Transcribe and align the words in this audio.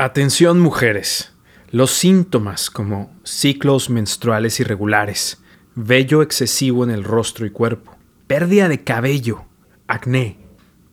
Atención 0.00 0.60
mujeres. 0.60 1.32
Los 1.72 1.90
síntomas 1.90 2.70
como 2.70 3.12
ciclos 3.24 3.90
menstruales 3.90 4.60
irregulares, 4.60 5.42
vello 5.74 6.22
excesivo 6.22 6.84
en 6.84 6.90
el 6.90 7.02
rostro 7.02 7.46
y 7.46 7.50
cuerpo, 7.50 7.96
pérdida 8.28 8.68
de 8.68 8.84
cabello, 8.84 9.46
acné, 9.88 10.38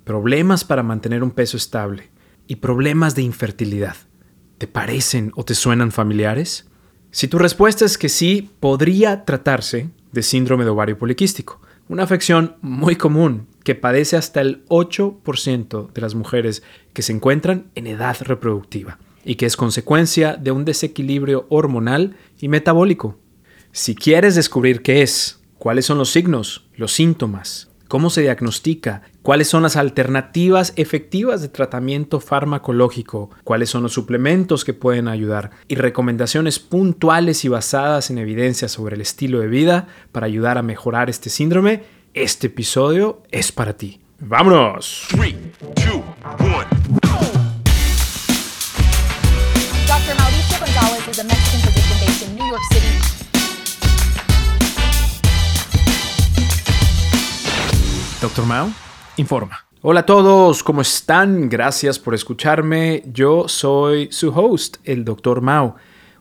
problemas 0.05 0.63
para 0.63 0.81
mantener 0.81 1.21
un 1.21 1.29
peso 1.29 1.55
estable 1.55 2.09
y 2.47 2.55
problemas 2.55 3.13
de 3.13 3.21
infertilidad. 3.21 3.95
¿Te 4.57 4.65
parecen 4.65 5.31
o 5.35 5.45
te 5.45 5.53
suenan 5.53 5.91
familiares? 5.91 6.67
Si 7.11 7.27
tu 7.27 7.37
respuesta 7.37 7.85
es 7.85 7.99
que 7.99 8.09
sí, 8.09 8.49
podría 8.59 9.23
tratarse 9.23 9.91
de 10.13 10.23
síndrome 10.23 10.63
de 10.63 10.71
ovario 10.71 10.97
poliquístico, 10.97 11.61
una 11.89 12.01
afección 12.01 12.55
muy 12.63 12.95
común 12.95 13.45
que 13.65 13.75
padece 13.75 14.15
hasta 14.15 14.41
el 14.41 14.63
8% 14.67 15.91
de 15.91 16.01
las 16.01 16.13
mujeres 16.13 16.61
que 16.93 17.01
se 17.01 17.11
encuentran 17.11 17.71
en 17.73 17.87
edad 17.87 18.15
reproductiva 18.21 18.99
y 19.25 19.35
que 19.35 19.47
es 19.47 19.57
consecuencia 19.57 20.35
de 20.35 20.51
un 20.51 20.65
desequilibrio 20.65 21.47
hormonal 21.49 22.15
y 22.39 22.47
metabólico. 22.47 23.17
Si 23.71 23.95
quieres 23.95 24.35
descubrir 24.35 24.83
qué 24.83 25.01
es, 25.01 25.41
cuáles 25.57 25.87
son 25.87 25.97
los 25.97 26.11
signos, 26.11 26.67
los 26.75 26.93
síntomas, 26.93 27.71
cómo 27.87 28.11
se 28.11 28.21
diagnostica, 28.21 29.01
cuáles 29.23 29.47
son 29.47 29.63
las 29.63 29.77
alternativas 29.77 30.73
efectivas 30.75 31.41
de 31.41 31.49
tratamiento 31.49 32.19
farmacológico, 32.19 33.31
cuáles 33.43 33.71
son 33.71 33.81
los 33.81 33.93
suplementos 33.93 34.63
que 34.63 34.73
pueden 34.73 35.07
ayudar 35.07 35.49
y 35.67 35.73
recomendaciones 35.73 36.59
puntuales 36.59 37.45
y 37.45 37.47
basadas 37.47 38.11
en 38.11 38.19
evidencia 38.19 38.67
sobre 38.67 38.95
el 38.95 39.01
estilo 39.01 39.39
de 39.39 39.47
vida 39.47 39.87
para 40.11 40.27
ayudar 40.27 40.59
a 40.59 40.63
mejorar 40.63 41.09
este 41.09 41.31
síndrome, 41.31 41.83
este 42.15 42.47
episodio 42.47 43.21
es 43.29 43.51
para 43.51 43.75
ti. 43.75 43.99
¡Vámonos! 44.19 45.07
Dr. 45.11 45.25
Mauricio 50.17 50.59
González 50.59 51.07
is 51.09 51.19
a 51.19 51.23
Mexican 51.25 51.59
physician 51.61 51.99
based 51.99 52.27
in 52.27 52.35
New 52.35 52.47
York 52.47 52.61
City. 52.71 52.87
Doctor 58.21 58.45
Mao 58.45 58.69
informa. 59.17 59.65
Hola 59.81 59.99
a 59.99 60.05
todos, 60.05 60.63
¿cómo 60.63 60.81
están? 60.81 61.49
Gracias 61.49 61.99
por 61.99 62.15
escucharme. 62.15 63.03
Yo 63.11 63.49
soy 63.49 64.07
su 64.11 64.29
host, 64.29 64.77
el 64.85 65.03
Doctor 65.03 65.41
Mao, 65.41 65.75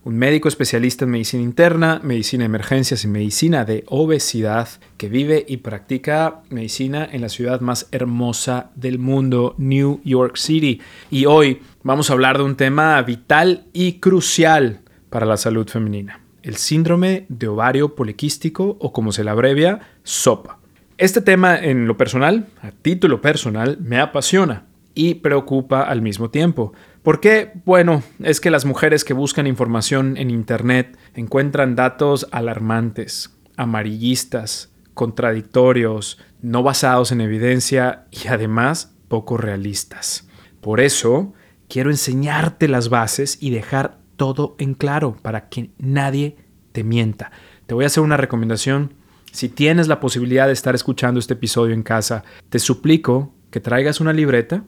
un 0.05 0.17
médico 0.17 0.47
especialista 0.47 1.03
en 1.03 1.11
medicina 1.11 1.41
interna, 1.41 1.99
medicina 2.03 2.43
de 2.43 2.45
emergencias 2.45 3.03
y 3.03 3.07
medicina 3.07 3.65
de 3.65 3.83
obesidad 3.87 4.69
que 4.97 5.09
vive 5.09 5.43
y 5.47 5.57
practica 5.57 6.43
medicina 6.51 7.09
en 7.11 7.21
la 7.21 7.29
ciudad 7.29 7.59
más 7.59 7.87
hermosa 7.91 8.69
del 8.75 8.99
mundo, 8.99 9.55
New 9.57 10.01
York 10.05 10.37
City. 10.37 10.79
Y 11.09 11.25
hoy 11.25 11.59
vamos 11.81 12.09
a 12.09 12.13
hablar 12.13 12.37
de 12.37 12.43
un 12.43 12.55
tema 12.55 13.01
vital 13.01 13.65
y 13.73 13.93
crucial 13.93 14.81
para 15.09 15.25
la 15.25 15.37
salud 15.37 15.67
femenina, 15.67 16.21
el 16.43 16.57
síndrome 16.57 17.25
de 17.27 17.47
ovario 17.47 17.95
poliquístico 17.95 18.77
o 18.79 18.93
como 18.93 19.11
se 19.11 19.23
le 19.23 19.31
abrevia, 19.31 19.79
SOPA. 20.03 20.59
Este 20.99 21.19
tema 21.19 21.57
en 21.57 21.87
lo 21.87 21.97
personal, 21.97 22.45
a 22.61 22.69
título 22.69 23.21
personal, 23.21 23.79
me 23.81 23.99
apasiona 23.99 24.65
y 24.93 25.15
preocupa 25.15 25.81
al 25.81 26.03
mismo 26.03 26.29
tiempo. 26.29 26.73
¿Por 27.05 27.19
qué? 27.19 27.51
Bueno, 27.65 28.01
es 28.17 28.41
que 28.41 28.49
las 28.49 28.65
mujeres 28.65 29.03
que 29.03 29.13
buscan 29.13 29.45
información 29.45 30.17
en 30.17 30.31
Internet 30.31 30.97
encuentran 31.13 31.75
datos 31.75 32.27
alarmantes, 32.31 33.37
amarillistas, 33.57 34.73
contradictorios, 34.95 36.17
no 36.41 36.63
basados 36.63 37.11
en 37.11 37.21
evidencia 37.21 38.07
y 38.09 38.27
además 38.27 38.95
poco 39.07 39.37
realistas. 39.37 40.27
Por 40.61 40.79
eso, 40.79 41.35
quiero 41.69 41.91
enseñarte 41.91 42.67
las 42.67 42.89
bases 42.89 43.37
y 43.39 43.51
dejar 43.51 43.99
todo 44.15 44.55
en 44.57 44.73
claro 44.73 45.15
para 45.21 45.47
que 45.47 45.69
nadie 45.77 46.37
te 46.71 46.83
mienta. 46.83 47.31
Te 47.67 47.75
voy 47.75 47.83
a 47.83 47.87
hacer 47.87 48.01
una 48.01 48.17
recomendación 48.17 48.95
si 49.31 49.47
tienes 49.47 49.87
la 49.87 49.99
posibilidad 49.99 50.47
de 50.47 50.53
estar 50.53 50.73
escuchando 50.73 51.19
este 51.19 51.35
episodio 51.35 51.75
en 51.75 51.83
casa, 51.83 52.23
te 52.49 52.57
suplico 52.57 53.31
que 53.51 53.59
traigas 53.59 54.01
una 54.01 54.11
libreta, 54.11 54.63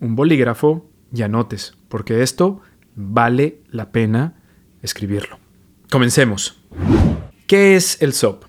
un 0.00 0.16
bolígrafo 0.16 0.90
y 1.12 1.22
anotes, 1.22 1.74
porque 1.88 2.22
esto 2.22 2.60
vale 2.94 3.60
la 3.70 3.92
pena 3.92 4.34
escribirlo. 4.82 5.38
Comencemos. 5.90 6.60
¿Qué 7.46 7.76
es 7.76 8.02
el 8.02 8.12
SOP? 8.12 8.44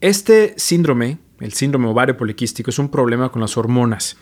Este 0.00 0.54
síndrome, 0.56 1.18
el 1.40 1.52
síndrome 1.52 1.88
ovario 1.88 2.16
poliquístico, 2.16 2.70
es 2.70 2.78
un 2.78 2.88
problema 2.88 3.30
con 3.30 3.40
las 3.40 3.56
hormonas 3.56 4.16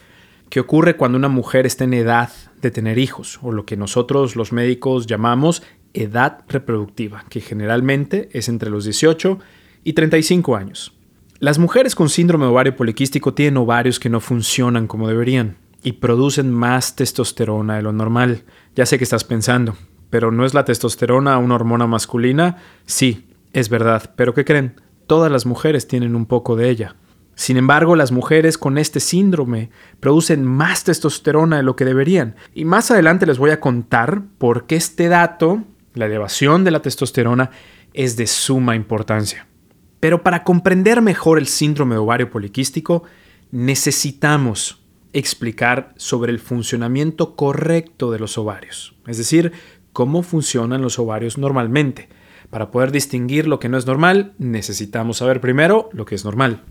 que 0.50 0.60
ocurre 0.60 0.96
cuando 0.96 1.18
una 1.18 1.28
mujer 1.28 1.66
está 1.66 1.84
en 1.84 1.94
edad 1.94 2.30
de 2.60 2.70
tener 2.70 2.98
hijos, 2.98 3.38
o 3.42 3.52
lo 3.52 3.66
que 3.66 3.76
nosotros 3.76 4.36
los 4.36 4.52
médicos 4.52 5.06
llamamos 5.06 5.62
edad 5.92 6.44
reproductiva, 6.48 7.24
que 7.28 7.40
generalmente 7.40 8.28
es 8.32 8.48
entre 8.48 8.70
los 8.70 8.84
18 8.84 9.38
y 9.82 9.92
35 9.94 10.56
años. 10.56 10.92
Las 11.38 11.58
mujeres 11.58 11.94
con 11.94 12.08
síndrome 12.08 12.46
ovario 12.46 12.76
poliquístico 12.76 13.34
tienen 13.34 13.56
ovarios 13.56 14.00
que 14.00 14.08
no 14.08 14.20
funcionan 14.20 14.86
como 14.86 15.08
deberían 15.08 15.56
y 15.86 15.92
producen 15.92 16.50
más 16.50 16.96
testosterona 16.96 17.76
de 17.76 17.82
lo 17.82 17.92
normal. 17.92 18.42
Ya 18.74 18.86
sé 18.86 18.98
que 18.98 19.04
estás 19.04 19.22
pensando, 19.22 19.76
pero 20.10 20.32
¿no 20.32 20.44
es 20.44 20.52
la 20.52 20.64
testosterona 20.64 21.38
una 21.38 21.54
hormona 21.54 21.86
masculina? 21.86 22.56
Sí, 22.86 23.28
es 23.52 23.68
verdad, 23.68 24.12
pero 24.16 24.34
¿qué 24.34 24.44
creen? 24.44 24.80
Todas 25.06 25.30
las 25.30 25.46
mujeres 25.46 25.86
tienen 25.86 26.16
un 26.16 26.26
poco 26.26 26.56
de 26.56 26.70
ella. 26.70 26.96
Sin 27.36 27.56
embargo, 27.56 27.94
las 27.94 28.10
mujeres 28.10 28.58
con 28.58 28.78
este 28.78 28.98
síndrome 28.98 29.70
producen 30.00 30.44
más 30.44 30.82
testosterona 30.82 31.58
de 31.58 31.62
lo 31.62 31.76
que 31.76 31.84
deberían. 31.84 32.34
Y 32.52 32.64
más 32.64 32.90
adelante 32.90 33.24
les 33.24 33.38
voy 33.38 33.50
a 33.50 33.60
contar 33.60 34.22
por 34.38 34.66
qué 34.66 34.74
este 34.74 35.06
dato, 35.06 35.62
la 35.94 36.06
elevación 36.06 36.64
de 36.64 36.72
la 36.72 36.82
testosterona, 36.82 37.52
es 37.94 38.16
de 38.16 38.26
suma 38.26 38.74
importancia. 38.74 39.46
Pero 40.00 40.24
para 40.24 40.42
comprender 40.42 41.00
mejor 41.00 41.38
el 41.38 41.46
síndrome 41.46 41.94
de 41.94 42.00
ovario 42.00 42.28
poliquístico, 42.28 43.04
necesitamos 43.52 44.82
explicar 45.18 45.94
sobre 45.96 46.30
el 46.30 46.38
funcionamiento 46.38 47.36
correcto 47.36 48.10
de 48.10 48.18
los 48.18 48.36
ovarios, 48.36 48.94
es 49.06 49.16
decir, 49.16 49.52
cómo 49.92 50.22
funcionan 50.22 50.82
los 50.82 50.98
ovarios 50.98 51.38
normalmente. 51.38 52.10
Para 52.50 52.70
poder 52.70 52.92
distinguir 52.92 53.48
lo 53.48 53.58
que 53.58 53.70
no 53.70 53.78
es 53.78 53.86
normal, 53.86 54.34
necesitamos 54.38 55.16
saber 55.16 55.40
primero 55.40 55.88
lo 55.92 56.04
que 56.04 56.14
es 56.14 56.24
normal. 56.24 56.64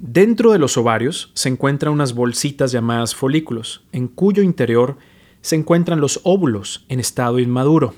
Dentro 0.00 0.50
de 0.50 0.58
los 0.58 0.76
ovarios 0.76 1.30
se 1.34 1.48
encuentran 1.48 1.92
unas 1.92 2.14
bolsitas 2.14 2.72
llamadas 2.72 3.14
folículos, 3.14 3.86
en 3.92 4.08
cuyo 4.08 4.42
interior 4.42 4.98
se 5.40 5.54
encuentran 5.54 6.00
los 6.00 6.20
óvulos 6.24 6.84
en 6.88 6.98
estado 6.98 7.38
inmaduro. 7.38 7.94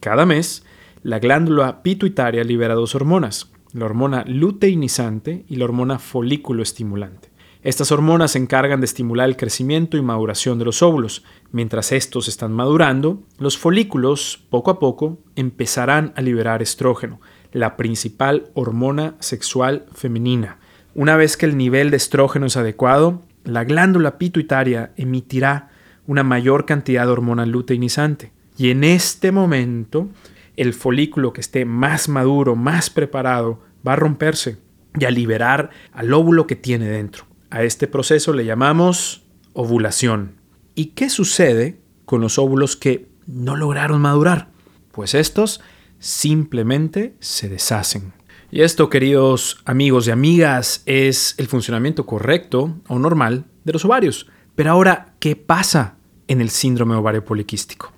Cada 0.00 0.26
mes, 0.26 0.64
la 1.02 1.18
glándula 1.18 1.82
pituitaria 1.82 2.44
libera 2.44 2.74
dos 2.74 2.94
hormonas, 2.94 3.50
la 3.72 3.86
hormona 3.86 4.24
luteinizante 4.28 5.44
y 5.48 5.56
la 5.56 5.64
hormona 5.64 5.98
folículo 5.98 6.62
estimulante. 6.62 7.31
Estas 7.62 7.92
hormonas 7.92 8.32
se 8.32 8.38
encargan 8.38 8.80
de 8.80 8.86
estimular 8.86 9.28
el 9.28 9.36
crecimiento 9.36 9.96
y 9.96 10.02
maduración 10.02 10.58
de 10.58 10.64
los 10.64 10.82
óvulos. 10.82 11.22
Mientras 11.52 11.92
estos 11.92 12.26
están 12.26 12.52
madurando, 12.52 13.22
los 13.38 13.56
folículos, 13.56 14.44
poco 14.50 14.72
a 14.72 14.80
poco, 14.80 15.20
empezarán 15.36 16.12
a 16.16 16.22
liberar 16.22 16.60
estrógeno, 16.60 17.20
la 17.52 17.76
principal 17.76 18.50
hormona 18.54 19.14
sexual 19.20 19.86
femenina. 19.92 20.58
Una 20.96 21.16
vez 21.16 21.36
que 21.36 21.46
el 21.46 21.56
nivel 21.56 21.92
de 21.92 21.98
estrógeno 21.98 22.46
es 22.46 22.56
adecuado, 22.56 23.22
la 23.44 23.62
glándula 23.62 24.18
pituitaria 24.18 24.92
emitirá 24.96 25.70
una 26.08 26.24
mayor 26.24 26.66
cantidad 26.66 27.06
de 27.06 27.12
hormona 27.12 27.46
luteinizante. 27.46 28.32
Y 28.58 28.70
en 28.70 28.82
este 28.82 29.30
momento, 29.30 30.08
el 30.56 30.74
folículo 30.74 31.32
que 31.32 31.40
esté 31.40 31.64
más 31.64 32.08
maduro, 32.08 32.56
más 32.56 32.90
preparado, 32.90 33.60
va 33.86 33.92
a 33.92 33.96
romperse 33.96 34.58
y 34.98 35.04
a 35.04 35.12
liberar 35.12 35.70
al 35.92 36.12
óvulo 36.12 36.48
que 36.48 36.56
tiene 36.56 36.88
dentro. 36.88 37.31
A 37.52 37.64
este 37.64 37.86
proceso 37.86 38.32
le 38.32 38.46
llamamos 38.46 39.24
ovulación. 39.52 40.36
¿Y 40.74 40.86
qué 40.86 41.10
sucede 41.10 41.82
con 42.06 42.22
los 42.22 42.38
óvulos 42.38 42.76
que 42.76 43.10
no 43.26 43.56
lograron 43.56 44.00
madurar? 44.00 44.48
Pues 44.90 45.14
estos 45.14 45.60
simplemente 45.98 47.14
se 47.20 47.50
deshacen. 47.50 48.14
Y 48.50 48.62
esto, 48.62 48.88
queridos 48.88 49.60
amigos 49.66 50.08
y 50.08 50.12
amigas, 50.12 50.82
es 50.86 51.34
el 51.36 51.46
funcionamiento 51.46 52.06
correcto 52.06 52.80
o 52.88 52.98
normal 52.98 53.44
de 53.64 53.74
los 53.74 53.84
ovarios. 53.84 54.30
Pero 54.54 54.70
ahora, 54.70 55.12
¿qué 55.18 55.36
pasa 55.36 55.96
en 56.28 56.40
el 56.40 56.48
síndrome 56.48 56.94
ovario 56.94 57.22
poliquístico? 57.22 57.92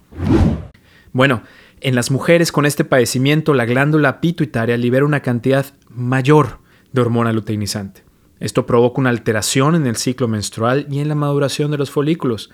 Bueno, 1.12 1.44
en 1.80 1.94
las 1.94 2.10
mujeres 2.10 2.50
con 2.50 2.66
este 2.66 2.84
padecimiento, 2.84 3.54
la 3.54 3.66
glándula 3.66 4.20
pituitaria 4.20 4.76
libera 4.76 5.06
una 5.06 5.20
cantidad 5.20 5.66
mayor 5.90 6.58
de 6.92 7.02
hormona 7.02 7.32
luteinizante. 7.32 8.03
Esto 8.44 8.66
provoca 8.66 9.00
una 9.00 9.08
alteración 9.08 9.74
en 9.74 9.86
el 9.86 9.96
ciclo 9.96 10.28
menstrual 10.28 10.86
y 10.90 10.98
en 10.98 11.08
la 11.08 11.14
maduración 11.14 11.70
de 11.70 11.78
los 11.78 11.90
folículos, 11.90 12.50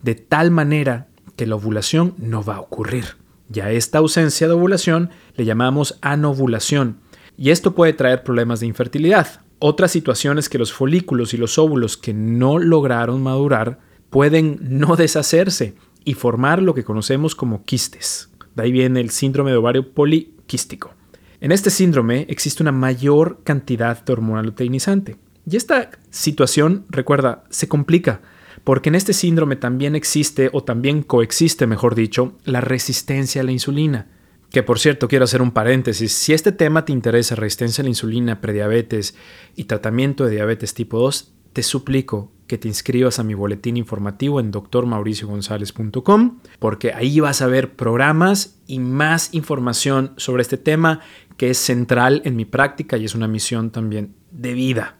de 0.00 0.14
tal 0.14 0.52
manera 0.52 1.08
que 1.34 1.46
la 1.46 1.56
ovulación 1.56 2.14
no 2.16 2.44
va 2.44 2.54
a 2.54 2.60
ocurrir. 2.60 3.16
Y 3.52 3.58
a 3.58 3.72
esta 3.72 3.98
ausencia 3.98 4.46
de 4.46 4.52
ovulación 4.52 5.10
le 5.34 5.44
llamamos 5.44 5.98
anovulación, 6.00 7.00
y 7.36 7.50
esto 7.50 7.74
puede 7.74 7.92
traer 7.92 8.22
problemas 8.22 8.60
de 8.60 8.68
infertilidad. 8.68 9.40
Otra 9.58 9.88
situación 9.88 10.38
es 10.38 10.48
que 10.48 10.58
los 10.58 10.72
folículos 10.72 11.34
y 11.34 11.38
los 11.38 11.58
óvulos 11.58 11.96
que 11.96 12.14
no 12.14 12.60
lograron 12.60 13.20
madurar 13.20 13.80
pueden 14.10 14.60
no 14.60 14.94
deshacerse 14.94 15.74
y 16.04 16.14
formar 16.14 16.62
lo 16.62 16.72
que 16.72 16.84
conocemos 16.84 17.34
como 17.34 17.64
quistes. 17.64 18.30
De 18.54 18.62
ahí 18.62 18.70
viene 18.70 19.00
el 19.00 19.10
síndrome 19.10 19.50
de 19.50 19.56
ovario 19.56 19.92
poliquístico. 19.92 20.94
En 21.40 21.50
este 21.50 21.70
síndrome 21.70 22.26
existe 22.28 22.62
una 22.62 22.70
mayor 22.70 23.40
cantidad 23.42 24.04
de 24.04 24.12
hormona 24.12 24.44
luteinizante. 24.44 25.16
Y 25.50 25.56
esta 25.56 25.90
situación, 26.10 26.84
recuerda, 26.88 27.44
se 27.50 27.68
complica 27.68 28.20
porque 28.64 28.90
en 28.90 28.94
este 28.94 29.12
síndrome 29.12 29.56
también 29.56 29.96
existe, 29.96 30.50
o 30.52 30.62
también 30.62 31.02
coexiste, 31.02 31.66
mejor 31.66 31.94
dicho, 31.94 32.38
la 32.44 32.60
resistencia 32.60 33.40
a 33.40 33.44
la 33.44 33.52
insulina. 33.52 34.08
Que 34.50 34.62
por 34.62 34.78
cierto, 34.78 35.08
quiero 35.08 35.24
hacer 35.24 35.42
un 35.42 35.50
paréntesis, 35.50 36.12
si 36.12 36.32
este 36.32 36.52
tema 36.52 36.84
te 36.84 36.92
interesa, 36.92 37.34
resistencia 37.34 37.82
a 37.82 37.84
la 37.84 37.90
insulina, 37.90 38.40
prediabetes 38.40 39.14
y 39.56 39.64
tratamiento 39.64 40.24
de 40.24 40.32
diabetes 40.32 40.74
tipo 40.74 40.98
2, 40.98 41.32
te 41.54 41.62
suplico 41.62 42.30
que 42.46 42.58
te 42.58 42.68
inscribas 42.68 43.18
a 43.18 43.24
mi 43.24 43.34
boletín 43.34 43.78
informativo 43.78 44.40
en 44.40 44.50
drmauriciogonzalez.com 44.50 46.40
porque 46.58 46.92
ahí 46.92 47.18
vas 47.18 47.40
a 47.40 47.46
ver 47.46 47.76
programas 47.76 48.58
y 48.66 48.78
más 48.78 49.32
información 49.32 50.12
sobre 50.18 50.42
este 50.42 50.58
tema 50.58 51.00
que 51.38 51.50
es 51.50 51.58
central 51.58 52.20
en 52.24 52.36
mi 52.36 52.44
práctica 52.44 52.98
y 52.98 53.06
es 53.06 53.14
una 53.14 53.28
misión 53.28 53.70
también 53.70 54.14
de 54.30 54.52
vida. 54.52 54.98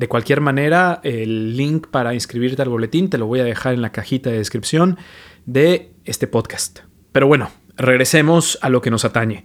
De 0.00 0.08
cualquier 0.08 0.40
manera, 0.40 1.02
el 1.04 1.58
link 1.58 1.88
para 1.88 2.14
inscribirte 2.14 2.62
al 2.62 2.70
boletín 2.70 3.10
te 3.10 3.18
lo 3.18 3.26
voy 3.26 3.40
a 3.40 3.44
dejar 3.44 3.74
en 3.74 3.82
la 3.82 3.92
cajita 3.92 4.30
de 4.30 4.38
descripción 4.38 4.96
de 5.44 5.92
este 6.06 6.26
podcast. 6.26 6.78
Pero 7.12 7.26
bueno, 7.26 7.50
regresemos 7.76 8.58
a 8.62 8.70
lo 8.70 8.80
que 8.80 8.90
nos 8.90 9.04
atañe. 9.04 9.44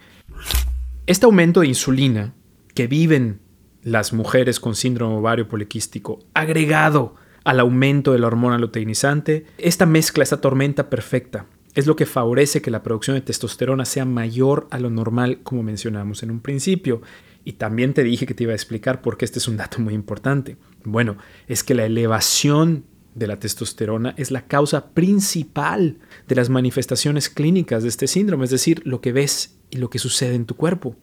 Este 1.08 1.26
aumento 1.26 1.60
de 1.60 1.68
insulina 1.68 2.36
que 2.74 2.88
viven 2.88 3.42
las 3.82 4.14
mujeres 4.14 4.62
con 4.62 4.76
síndrome 4.76 5.16
ovario 5.16 5.50
poliquístico, 5.50 6.20
agregado 6.34 7.16
al 7.44 7.60
aumento 7.60 8.14
de 8.14 8.20
la 8.20 8.28
hormona 8.28 8.58
luteinizante, 8.58 9.48
esta 9.58 9.86
mezcla, 9.86 10.24
esta 10.24 10.40
tormenta 10.40 10.90
perfecta, 10.90 11.48
es 11.74 11.86
lo 11.86 11.98
que 11.98 12.06
favorece 12.06 12.62
que 12.62 12.72
la 12.72 12.82
producción 12.82 13.16
de 13.16 13.22
testosterona 13.22 13.84
sea 13.84 14.06
mayor 14.06 14.68
a 14.72 14.80
lo 14.80 14.90
normal, 14.90 15.40
como 15.44 15.64
mencionamos 15.64 16.24
en 16.24 16.32
un 16.32 16.40
principio. 16.40 17.02
Y 17.46 17.54
también 17.54 17.94
te 17.94 18.04
dije 18.04 18.26
que 18.26 18.34
te 18.34 18.44
iba 18.44 18.52
a 18.52 18.56
explicar 18.56 19.02
por 19.02 19.18
qué 19.18 19.24
este 19.24 19.40
es 19.40 19.48
un 19.48 19.56
dato 19.56 19.80
muy 19.80 19.94
importante. 19.94 20.58
Bueno, 20.84 21.18
es 21.48 21.64
que 21.64 21.76
la 21.76 21.86
elevación 21.86 22.86
de 23.14 23.28
la 23.28 23.40
testosterona 23.40 24.14
es 24.18 24.32
la 24.32 24.48
causa 24.48 24.90
principal 24.90 26.00
de 26.28 26.36
las 26.36 26.50
manifestaciones 26.50 27.30
clínicas 27.30 27.84
de 27.84 27.90
este 27.90 28.08
síndrome, 28.08 28.46
es 28.46 28.52
decir, 28.52 28.82
lo 28.84 29.00
que 29.00 29.14
ves 29.14 29.58
y 29.70 29.78
lo 29.78 29.90
que 29.90 30.00
sucede 30.00 30.36
en 30.36 30.46
tu 30.46 30.56
cuerpo. 30.56 30.98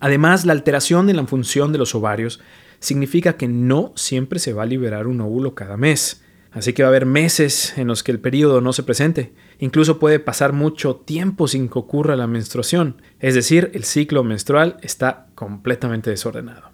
Además, 0.00 0.44
la 0.44 0.52
alteración 0.52 1.08
en 1.08 1.16
la 1.16 1.26
función 1.26 1.72
de 1.72 1.78
los 1.78 1.94
ovarios 1.94 2.40
significa 2.80 3.36
que 3.36 3.48
no 3.48 3.92
siempre 3.96 4.38
se 4.38 4.52
va 4.52 4.64
a 4.64 4.66
liberar 4.66 5.06
un 5.06 5.20
óvulo 5.20 5.54
cada 5.54 5.76
mes. 5.76 6.22
Así 6.56 6.72
que 6.72 6.82
va 6.82 6.88
a 6.88 6.88
haber 6.88 7.04
meses 7.04 7.76
en 7.76 7.86
los 7.86 8.02
que 8.02 8.10
el 8.10 8.18
periodo 8.18 8.62
no 8.62 8.72
se 8.72 8.82
presente. 8.82 9.34
Incluso 9.58 9.98
puede 9.98 10.20
pasar 10.20 10.54
mucho 10.54 10.96
tiempo 10.96 11.48
sin 11.48 11.68
que 11.68 11.78
ocurra 11.78 12.16
la 12.16 12.26
menstruación. 12.26 13.02
Es 13.20 13.34
decir, 13.34 13.70
el 13.74 13.84
ciclo 13.84 14.24
menstrual 14.24 14.78
está 14.80 15.26
completamente 15.34 16.08
desordenado. 16.08 16.70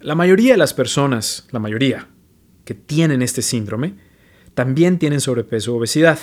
La 0.00 0.16
mayoría 0.16 0.54
de 0.54 0.58
las 0.58 0.74
personas, 0.74 1.46
la 1.52 1.60
mayoría, 1.60 2.08
que 2.64 2.74
tienen 2.74 3.22
este 3.22 3.42
síndrome, 3.42 3.94
también 4.54 4.98
tienen 4.98 5.20
sobrepeso 5.20 5.72
o 5.72 5.76
obesidad, 5.76 6.18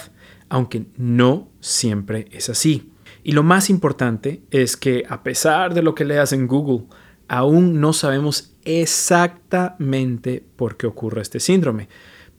aunque 0.49 0.87
no 0.97 1.53
siempre 1.61 2.27
es 2.31 2.49
así. 2.49 2.91
Y 3.23 3.31
lo 3.31 3.43
más 3.43 3.69
importante 3.69 4.43
es 4.51 4.75
que 4.75 5.05
a 5.07 5.23
pesar 5.23 5.73
de 5.73 5.83
lo 5.83 5.95
que 5.95 6.03
leas 6.03 6.33
en 6.33 6.47
Google, 6.47 6.87
aún 7.29 7.79
no 7.79 7.93
sabemos 7.93 8.57
exactamente 8.65 10.43
por 10.57 10.75
qué 10.75 10.85
ocurre 10.85 11.21
este 11.21 11.39
síndrome. 11.39 11.87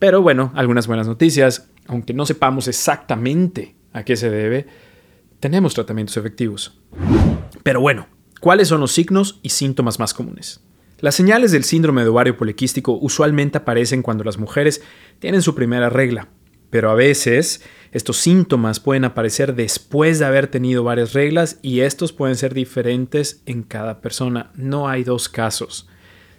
Pero 0.01 0.23
bueno, 0.23 0.51
algunas 0.55 0.87
buenas 0.87 1.07
noticias, 1.07 1.69
aunque 1.87 2.15
no 2.15 2.25
sepamos 2.25 2.67
exactamente 2.69 3.77
a 3.93 4.03
qué 4.03 4.17
se 4.17 4.31
debe, 4.31 4.67
tenemos 5.41 5.75
tratamientos 5.75 6.17
efectivos. 6.17 6.81
Pero 7.63 7.83
bueno, 7.83 8.09
¿cuáles 8.41 8.69
son 8.69 8.81
los 8.81 8.93
signos 8.93 9.41
y 9.43 9.51
síntomas 9.51 9.99
más 9.99 10.15
comunes? 10.15 10.63
Las 11.01 11.15
señales 11.15 11.53
del 11.53 11.65
síndrome 11.65 12.03
de 12.03 12.09
ovario 12.09 12.39
poliquístico 12.39 12.99
usualmente 12.99 13.59
aparecen 13.59 14.01
cuando 14.01 14.25
las 14.25 14.39
mujeres 14.39 14.81
tienen 15.19 15.43
su 15.43 15.55
primera 15.55 15.91
regla, 15.91 16.29
pero 16.71 16.91
a 16.91 16.95
veces 16.95 17.63
estos 17.93 18.17
síntomas 18.17 18.81
pueden 18.81 19.05
aparecer 19.05 19.55
después 19.55 20.19
de 20.19 20.25
haber 20.25 20.47
tenido 20.47 20.83
varias 20.83 21.13
reglas 21.13 21.59
y 21.61 21.81
estos 21.81 22.15
pueden 22.15 22.37
ser 22.37 22.55
diferentes 22.55 23.43
en 23.45 23.65
cada 23.65 24.01
persona. 24.01 24.51
No 24.55 24.89
hay 24.89 25.05
dos 25.05 25.29
casos 25.29 25.91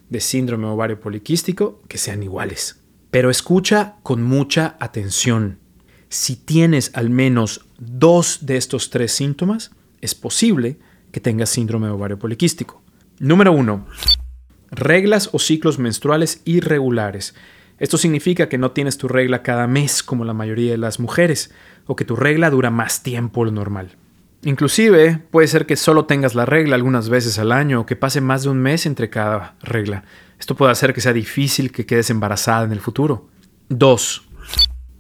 de 0.09 0.19
síndrome 0.19 0.65
ovario 0.65 0.99
poliquístico 0.99 1.79
que 1.87 1.99
sean 1.99 2.23
iguales. 2.23 2.80
Pero 3.11 3.29
escucha 3.29 3.95
con 4.03 4.23
mucha 4.23 4.77
atención. 4.79 5.59
Si 6.09 6.35
tienes 6.35 6.91
al 6.95 7.09
menos 7.09 7.65
dos 7.77 8.45
de 8.45 8.57
estos 8.57 8.89
tres 8.89 9.11
síntomas, 9.11 9.71
es 10.01 10.15
posible 10.15 10.79
que 11.11 11.19
tengas 11.19 11.49
síndrome 11.49 11.89
ovario 11.89 12.17
poliquístico. 12.17 12.81
Número 13.19 13.51
uno, 13.51 13.85
Reglas 14.71 15.29
o 15.33 15.39
ciclos 15.39 15.79
menstruales 15.79 16.41
irregulares. 16.45 17.35
Esto 17.77 17.97
significa 17.97 18.47
que 18.47 18.57
no 18.57 18.71
tienes 18.71 18.97
tu 18.97 19.09
regla 19.09 19.43
cada 19.43 19.67
mes 19.67 20.01
como 20.01 20.23
la 20.23 20.33
mayoría 20.33 20.71
de 20.71 20.77
las 20.77 20.99
mujeres, 20.99 21.51
o 21.87 21.97
que 21.97 22.05
tu 22.05 22.15
regla 22.15 22.49
dura 22.49 22.69
más 22.69 23.03
tiempo 23.03 23.43
de 23.43 23.51
lo 23.51 23.55
normal. 23.55 23.97
Inclusive 24.43 25.19
puede 25.29 25.47
ser 25.47 25.65
que 25.65 25.75
solo 25.75 26.05
tengas 26.05 26.35
la 26.35 26.45
regla 26.45 26.75
algunas 26.75 27.09
veces 27.09 27.37
al 27.37 27.51
año 27.51 27.81
o 27.81 27.85
que 27.85 27.97
pase 27.97 28.21
más 28.21 28.43
de 28.43 28.49
un 28.49 28.59
mes 28.59 28.85
entre 28.85 29.09
cada 29.09 29.55
regla. 29.61 30.05
Esto 30.41 30.55
puede 30.55 30.71
hacer 30.71 30.91
que 30.91 31.01
sea 31.01 31.13
difícil 31.13 31.71
que 31.71 31.85
quedes 31.85 32.09
embarazada 32.09 32.65
en 32.65 32.71
el 32.71 32.79
futuro. 32.79 33.29
2. 33.69 34.23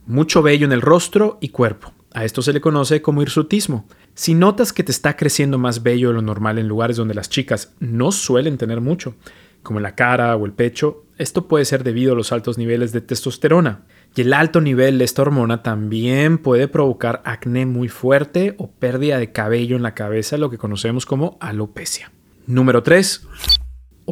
Mucho 0.05 0.43
vello 0.43 0.67
en 0.67 0.71
el 0.71 0.81
rostro 0.81 1.39
y 1.41 1.49
cuerpo. 1.49 1.91
A 2.13 2.25
esto 2.25 2.43
se 2.43 2.53
le 2.53 2.61
conoce 2.61 3.01
como 3.01 3.23
hirsutismo. 3.23 3.87
Si 4.13 4.35
notas 4.35 4.71
que 4.71 4.83
te 4.83 4.91
está 4.91 5.17
creciendo 5.17 5.57
más 5.57 5.81
vello 5.81 6.09
de 6.09 6.13
lo 6.13 6.21
normal 6.21 6.59
en 6.59 6.67
lugares 6.67 6.95
donde 6.95 7.15
las 7.15 7.27
chicas 7.27 7.73
no 7.79 8.11
suelen 8.11 8.59
tener 8.59 8.81
mucho, 8.81 9.15
como 9.63 9.79
en 9.79 9.83
la 9.83 9.95
cara 9.95 10.35
o 10.35 10.45
el 10.45 10.53
pecho, 10.53 11.05
esto 11.17 11.47
puede 11.47 11.65
ser 11.65 11.83
debido 11.83 12.13
a 12.13 12.15
los 12.15 12.31
altos 12.31 12.59
niveles 12.59 12.91
de 12.91 13.01
testosterona. 13.01 13.85
Y 14.15 14.21
el 14.21 14.33
alto 14.33 14.61
nivel 14.61 14.99
de 14.99 15.05
esta 15.05 15.23
hormona 15.23 15.63
también 15.63 16.37
puede 16.37 16.67
provocar 16.67 17.23
acné 17.25 17.65
muy 17.65 17.87
fuerte 17.87 18.53
o 18.59 18.69
pérdida 18.69 19.17
de 19.17 19.31
cabello 19.31 19.75
en 19.75 19.81
la 19.81 19.95
cabeza, 19.95 20.37
lo 20.37 20.51
que 20.51 20.59
conocemos 20.59 21.07
como 21.07 21.39
alopecia. 21.41 22.11
Número 22.45 22.83
3 22.83 23.25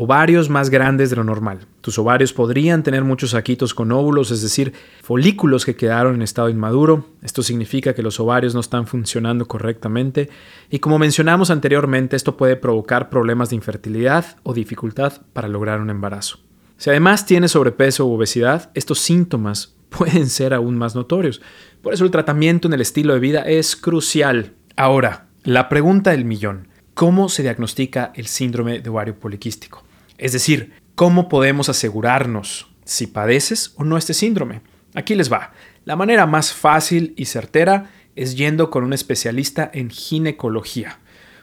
ovarios 0.01 0.49
más 0.49 0.69
grandes 0.69 1.09
de 1.09 1.17
lo 1.17 1.25
normal. 1.25 1.59
Tus 1.81 1.99
ovarios 1.99 2.31
podrían 2.31 2.83
tener 2.83 3.03
muchos 3.03 3.31
saquitos 3.31 3.73
con 3.73 3.91
óvulos, 3.91 4.31
es 4.31 4.41
decir, 4.41 4.71
folículos 5.03 5.65
que 5.65 5.75
quedaron 5.75 6.15
en 6.15 6.21
estado 6.21 6.47
inmaduro. 6.47 7.05
Esto 7.21 7.43
significa 7.43 7.93
que 7.93 8.01
los 8.01 8.17
ovarios 8.21 8.53
no 8.53 8.61
están 8.61 8.87
funcionando 8.87 9.45
correctamente 9.45 10.29
y 10.69 10.79
como 10.79 10.99
mencionamos 10.99 11.51
anteriormente, 11.51 12.15
esto 12.15 12.37
puede 12.37 12.55
provocar 12.55 13.09
problemas 13.09 13.49
de 13.49 13.57
infertilidad 13.57 14.37
o 14.43 14.53
dificultad 14.53 15.21
para 15.33 15.49
lograr 15.49 15.81
un 15.81 15.89
embarazo. 15.89 16.39
Si 16.77 16.89
además 16.89 17.25
tienes 17.25 17.51
sobrepeso 17.51 18.05
u 18.05 18.13
obesidad, 18.13 18.71
estos 18.75 18.99
síntomas 18.99 19.75
pueden 19.89 20.29
ser 20.29 20.53
aún 20.53 20.77
más 20.77 20.95
notorios. 20.95 21.41
Por 21.81 21.93
eso 21.93 22.05
el 22.05 22.11
tratamiento 22.11 22.69
en 22.69 22.73
el 22.73 22.79
estilo 22.79 23.15
de 23.15 23.19
vida 23.19 23.41
es 23.41 23.75
crucial. 23.75 24.53
Ahora, 24.77 25.25
la 25.43 25.67
pregunta 25.67 26.11
del 26.11 26.23
millón 26.23 26.69
cómo 26.93 27.27
se 27.27 27.43
diagnostica 27.43 28.13
el 28.15 28.27
síndrome 28.27 28.79
de 28.79 28.89
ovario 28.89 29.19
poliquístico. 29.19 29.88
Es 30.19 30.33
decir, 30.33 30.73
cómo 30.95 31.29
podemos 31.29 31.69
asegurarnos 31.69 32.67
si 32.83 33.07
padeces 33.07 33.73
o 33.77 33.85
no 33.85 33.97
este 33.97 34.13
síndrome. 34.13 34.61
Aquí 34.93 35.15
les 35.15 35.31
va. 35.31 35.53
La 35.85 35.95
manera 35.95 36.25
más 36.25 36.53
fácil 36.53 37.13
y 37.15 37.25
certera 37.25 37.89
es 38.15 38.35
yendo 38.35 38.69
con 38.69 38.83
un 38.83 38.91
especialista 38.91 39.71
en 39.73 39.89
ginecología. 39.89 40.99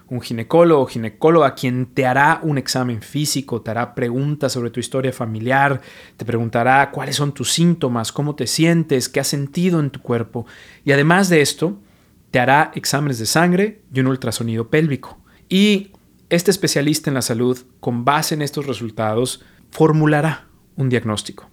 Un 0.09 0.21
ginecólogo 0.21 0.83
o 0.83 0.87
ginecóloga 0.87 1.55
quien 1.55 1.87
te 1.87 2.07
hará 2.07 2.39
un 2.43 2.59
examen 2.59 3.01
físico, 3.01 3.63
te 3.63 3.71
hará 3.71 3.95
preguntas 3.95 4.53
sobre 4.53 4.71
tu 4.71 4.79
historia 4.79 5.13
familiar, 5.13 5.81
te 6.17 6.25
preguntará 6.25 6.91
cuáles 6.93 7.17
son 7.17 7.33
tus 7.33 7.51
síntomas, 7.51 8.13
cómo 8.13 8.37
te 8.37 8.47
sientes, 8.47 9.09
qué 9.09 9.21
has 9.21 9.27
sentido 9.27 9.81
en 9.81 9.91
tu 9.91 10.03
cuerpo. 10.03 10.47
Y 10.85 10.93
además 10.93 11.29
de 11.29 11.41
esto, 11.41 11.81
te 12.31 12.39
hará 12.39 12.71
exámenes 12.75 13.19
de 13.19 13.27
sangre 13.27 13.81
y 13.93 14.01
un 14.01 14.09
ultrasonido 14.09 14.69
pélvico. 14.69 15.19
Y 15.49 15.93
este 16.29 16.51
especialista 16.51 17.11
en 17.11 17.15
la 17.15 17.23
salud, 17.23 17.59
con 17.81 18.05
base 18.05 18.35
en 18.35 18.43
estos 18.43 18.67
resultados, 18.67 19.45
formulará 19.71 20.49
un 20.77 20.89
diagnóstico. 20.89 21.49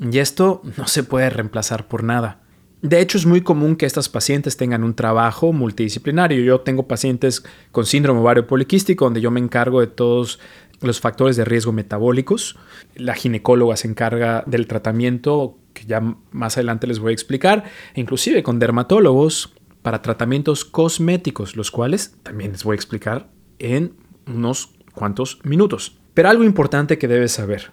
Y 0.00 0.18
esto 0.18 0.62
no 0.76 0.86
se 0.88 1.04
puede 1.04 1.30
reemplazar 1.30 1.88
por 1.88 2.02
nada. 2.02 2.42
De 2.82 3.00
hecho, 3.00 3.16
es 3.18 3.24
muy 3.24 3.40
común 3.40 3.76
que 3.76 3.86
estas 3.86 4.08
pacientes 4.08 4.56
tengan 4.56 4.84
un 4.84 4.94
trabajo 4.94 5.52
multidisciplinario. 5.52 6.42
Yo 6.44 6.60
tengo 6.60 6.86
pacientes 6.86 7.42
con 7.72 7.86
síndrome 7.86 8.20
ovario 8.20 8.46
poliquístico, 8.46 9.06
donde 9.06 9.20
yo 9.20 9.30
me 9.30 9.40
encargo 9.40 9.80
de 9.80 9.86
todos 9.86 10.38
los 10.82 11.00
factores 11.00 11.36
de 11.36 11.44
riesgo 11.44 11.72
metabólicos. 11.72 12.56
La 12.94 13.14
ginecóloga 13.14 13.76
se 13.76 13.88
encarga 13.88 14.44
del 14.46 14.66
tratamiento, 14.66 15.58
que 15.72 15.86
ya 15.86 16.02
más 16.30 16.56
adelante 16.58 16.86
les 16.86 16.98
voy 16.98 17.10
a 17.10 17.14
explicar, 17.14 17.64
e 17.94 18.00
inclusive 18.00 18.42
con 18.42 18.58
dermatólogos 18.58 19.54
para 19.82 20.02
tratamientos 20.02 20.64
cosméticos, 20.64 21.56
los 21.56 21.70
cuales 21.70 22.16
también 22.22 22.52
les 22.52 22.64
voy 22.64 22.74
a 22.74 22.76
explicar 22.76 23.30
en 23.58 23.94
unos 24.26 24.74
cuantos 24.92 25.40
minutos. 25.44 25.98
Pero 26.14 26.28
algo 26.28 26.44
importante 26.44 26.98
que 26.98 27.08
debes 27.08 27.32
saber, 27.32 27.72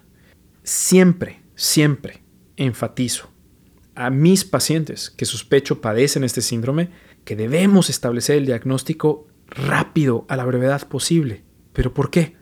siempre, 0.64 1.42
siempre 1.56 2.24
enfatizo, 2.58 3.30
a 3.96 4.10
mis 4.10 4.44
pacientes 4.44 5.10
que 5.10 5.26
sospecho 5.26 5.82
padecen 5.82 6.24
este 6.24 6.42
síndrome 6.42 6.90
que 7.26 7.36
debemos 7.36 7.90
establecer 7.90 8.38
el 8.38 8.46
diagnóstico 8.46 9.28
rápido, 9.48 10.26
a 10.30 10.36
la 10.36 10.46
brevedad 10.46 10.88
posible. 10.88 11.44
¿Pero 11.74 11.94
por 11.94 12.10
qué? 12.10 12.36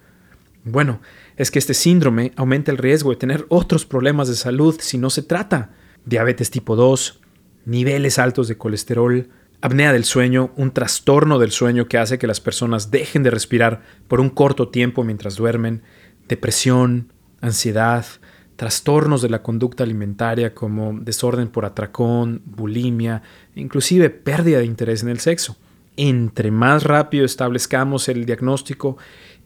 Bueno, 0.63 1.01
es 1.37 1.51
que 1.51 1.59
este 1.59 1.73
síndrome 1.73 2.31
aumenta 2.35 2.71
el 2.71 2.77
riesgo 2.77 3.09
de 3.09 3.15
tener 3.17 3.45
otros 3.49 3.85
problemas 3.85 4.27
de 4.27 4.35
salud 4.35 4.77
si 4.79 4.97
no 4.97 5.09
se 5.09 5.23
trata. 5.23 5.71
Diabetes 6.05 6.51
tipo 6.51 6.75
2, 6.75 7.21
niveles 7.65 8.19
altos 8.19 8.47
de 8.47 8.57
colesterol, 8.57 9.29
apnea 9.61 9.93
del 9.93 10.03
sueño, 10.03 10.51
un 10.55 10.71
trastorno 10.71 11.39
del 11.39 11.51
sueño 11.51 11.87
que 11.87 11.97
hace 11.97 12.17
que 12.17 12.27
las 12.27 12.41
personas 12.41 12.91
dejen 12.91 13.23
de 13.23 13.31
respirar 13.31 13.81
por 14.07 14.19
un 14.19 14.29
corto 14.29 14.69
tiempo 14.69 15.03
mientras 15.03 15.35
duermen, 15.35 15.83
depresión, 16.27 17.13
ansiedad, 17.41 18.05
trastornos 18.55 19.21
de 19.21 19.29
la 19.29 19.41
conducta 19.41 19.83
alimentaria 19.83 20.53
como 20.53 20.97
desorden 20.99 21.47
por 21.47 21.65
atracón, 21.65 22.41
bulimia, 22.45 23.21
inclusive 23.55 24.09
pérdida 24.09 24.59
de 24.59 24.65
interés 24.65 25.03
en 25.03 25.09
el 25.09 25.19
sexo. 25.19 25.57
Entre 25.97 26.51
más 26.51 26.83
rápido 26.83 27.25
establezcamos 27.25 28.07
el 28.07 28.25
diagnóstico, 28.25 28.97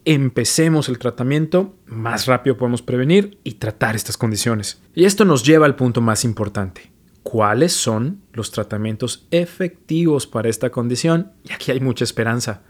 empecemos 0.04 0.88
el 0.88 0.98
tratamiento, 0.98 1.74
más 1.86 2.26
rápido 2.26 2.56
podemos 2.56 2.82
prevenir 2.82 3.38
y 3.42 3.54
tratar 3.54 3.96
estas 3.96 4.16
condiciones. 4.16 4.80
Y 4.94 5.04
esto 5.04 5.24
nos 5.24 5.42
lleva 5.44 5.66
al 5.66 5.76
punto 5.76 6.00
más 6.00 6.24
importante. 6.24 6.95
¿Cuáles 7.28 7.72
son 7.72 8.22
los 8.32 8.52
tratamientos 8.52 9.26
efectivos 9.32 10.28
para 10.28 10.48
esta 10.48 10.70
condición? 10.70 11.32
Y 11.42 11.52
aquí 11.52 11.72
hay 11.72 11.80
mucha 11.80 12.04
esperanza. 12.04 12.62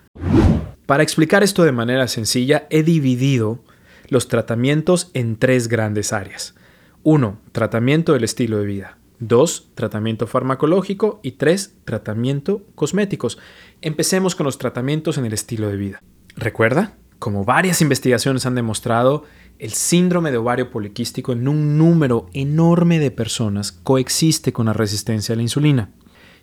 Para 0.86 1.02
explicar 1.02 1.42
esto 1.42 1.62
de 1.62 1.72
manera 1.72 2.08
sencilla, 2.08 2.66
he 2.70 2.82
dividido 2.82 3.62
los 4.08 4.28
tratamientos 4.28 5.10
en 5.12 5.36
tres 5.36 5.68
grandes 5.68 6.14
áreas. 6.14 6.54
1. 7.02 7.38
Tratamiento 7.52 8.14
del 8.14 8.24
estilo 8.24 8.56
de 8.56 8.64
vida. 8.64 8.96
2. 9.18 9.72
Tratamiento 9.74 10.26
farmacológico. 10.26 11.20
Y 11.22 11.32
3. 11.32 11.74
Tratamiento 11.84 12.62
cosméticos. 12.74 13.36
Empecemos 13.82 14.34
con 14.34 14.46
los 14.46 14.56
tratamientos 14.56 15.18
en 15.18 15.26
el 15.26 15.34
estilo 15.34 15.68
de 15.68 15.76
vida. 15.76 16.02
¿Recuerda? 16.34 16.94
Como 17.18 17.44
varias 17.44 17.82
investigaciones 17.82 18.46
han 18.46 18.54
demostrado, 18.54 19.24
el 19.58 19.72
síndrome 19.72 20.30
de 20.30 20.36
ovario 20.36 20.70
poliquístico 20.70 21.32
en 21.32 21.48
un 21.48 21.78
número 21.78 22.26
enorme 22.32 22.98
de 22.98 23.10
personas 23.10 23.72
coexiste 23.72 24.52
con 24.52 24.66
la 24.66 24.72
resistencia 24.72 25.32
a 25.32 25.36
la 25.36 25.42
insulina 25.42 25.90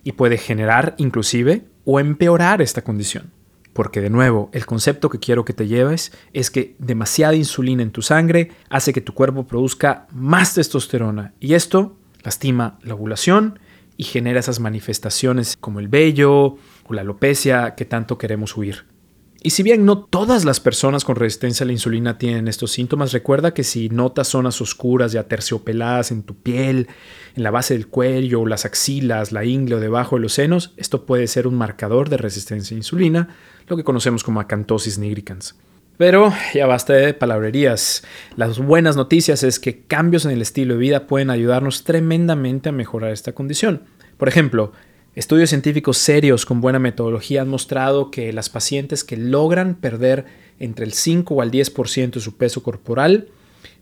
y 0.03 0.13
puede 0.13 0.37
generar 0.37 0.95
inclusive 0.97 1.65
o 1.85 1.99
empeorar 1.99 2.61
esta 2.61 2.83
condición. 2.83 3.31
Porque 3.73 4.01
de 4.01 4.09
nuevo, 4.09 4.49
el 4.53 4.65
concepto 4.65 5.09
que 5.09 5.19
quiero 5.19 5.45
que 5.45 5.53
te 5.53 5.67
lleves 5.67 6.11
es 6.33 6.51
que 6.51 6.75
demasiada 6.77 7.35
insulina 7.35 7.81
en 7.81 7.91
tu 7.91 8.01
sangre 8.01 8.51
hace 8.69 8.93
que 8.93 9.01
tu 9.01 9.13
cuerpo 9.13 9.47
produzca 9.47 10.07
más 10.11 10.53
testosterona 10.53 11.33
y 11.39 11.55
esto 11.55 11.97
lastima 12.23 12.77
la 12.83 12.93
ovulación 12.93 13.59
y 13.97 14.03
genera 14.03 14.39
esas 14.39 14.59
manifestaciones 14.59 15.57
como 15.59 15.79
el 15.79 15.87
vello 15.87 16.57
o 16.85 16.93
la 16.93 17.01
alopecia 17.01 17.75
que 17.75 17.85
tanto 17.85 18.17
queremos 18.17 18.55
huir. 18.55 18.92
Y 19.45 19.49
si 19.49 19.61
bien 19.61 19.83
no 19.83 19.97
todas 19.97 20.45
las 20.45 20.61
personas 20.61 21.03
con 21.03 21.17
resistencia 21.17 21.65
a 21.65 21.67
la 21.67 21.73
insulina 21.73 22.17
tienen 22.17 22.47
estos 22.47 22.71
síntomas, 22.71 23.11
recuerda 23.11 23.53
que 23.53 23.65
si 23.65 23.89
notas 23.89 24.29
zonas 24.29 24.61
oscuras 24.61 25.13
y 25.13 25.17
aterciopeladas 25.17 26.11
en 26.11 26.23
tu 26.23 26.33
piel, 26.33 26.87
en 27.35 27.43
la 27.43 27.51
base 27.51 27.73
del 27.73 27.87
cuello, 27.87 28.45
las 28.45 28.63
axilas, 28.63 29.33
la 29.33 29.43
ingle 29.43 29.75
o 29.75 29.79
debajo 29.81 30.15
de 30.15 30.21
los 30.21 30.31
senos, 30.31 30.73
esto 30.77 31.05
puede 31.05 31.27
ser 31.27 31.45
un 31.45 31.55
marcador 31.55 32.07
de 32.07 32.15
resistencia 32.15 32.73
a 32.73 32.77
insulina, 32.77 33.35
lo 33.67 33.75
que 33.75 33.83
conocemos 33.83 34.23
como 34.23 34.39
acantosis 34.39 34.97
nigricans. 34.97 35.57
Pero 35.97 36.31
ya 36.53 36.65
basta 36.65 36.93
de 36.93 37.13
palabrerías. 37.13 38.05
Las 38.37 38.59
buenas 38.59 38.95
noticias 38.95 39.43
es 39.43 39.59
que 39.59 39.81
cambios 39.81 40.23
en 40.23 40.31
el 40.31 40.41
estilo 40.41 40.75
de 40.75 40.79
vida 40.79 41.05
pueden 41.05 41.29
ayudarnos 41.29 41.83
tremendamente 41.83 42.69
a 42.69 42.71
mejorar 42.71 43.11
esta 43.11 43.33
condición. 43.33 43.81
Por 44.17 44.29
ejemplo, 44.29 44.71
Estudios 45.15 45.49
científicos 45.49 45.99
serios 45.99 46.43
con 46.43 46.59
buena 46.59 46.79
metodología 46.79 47.43
han 47.43 47.47
mostrado 47.47 48.09
que 48.09 48.33
las 48.33 48.49
pacientes 48.49 49.03
que 49.03 49.15
logran 49.15 49.75
perder 49.75 50.25
entre 50.59 50.85
el 50.85 50.93
5 50.93 51.35
o 51.35 51.41
al 51.43 51.51
10% 51.51 52.13
de 52.13 52.19
su 52.19 52.35
peso 52.35 52.63
corporal 52.63 53.27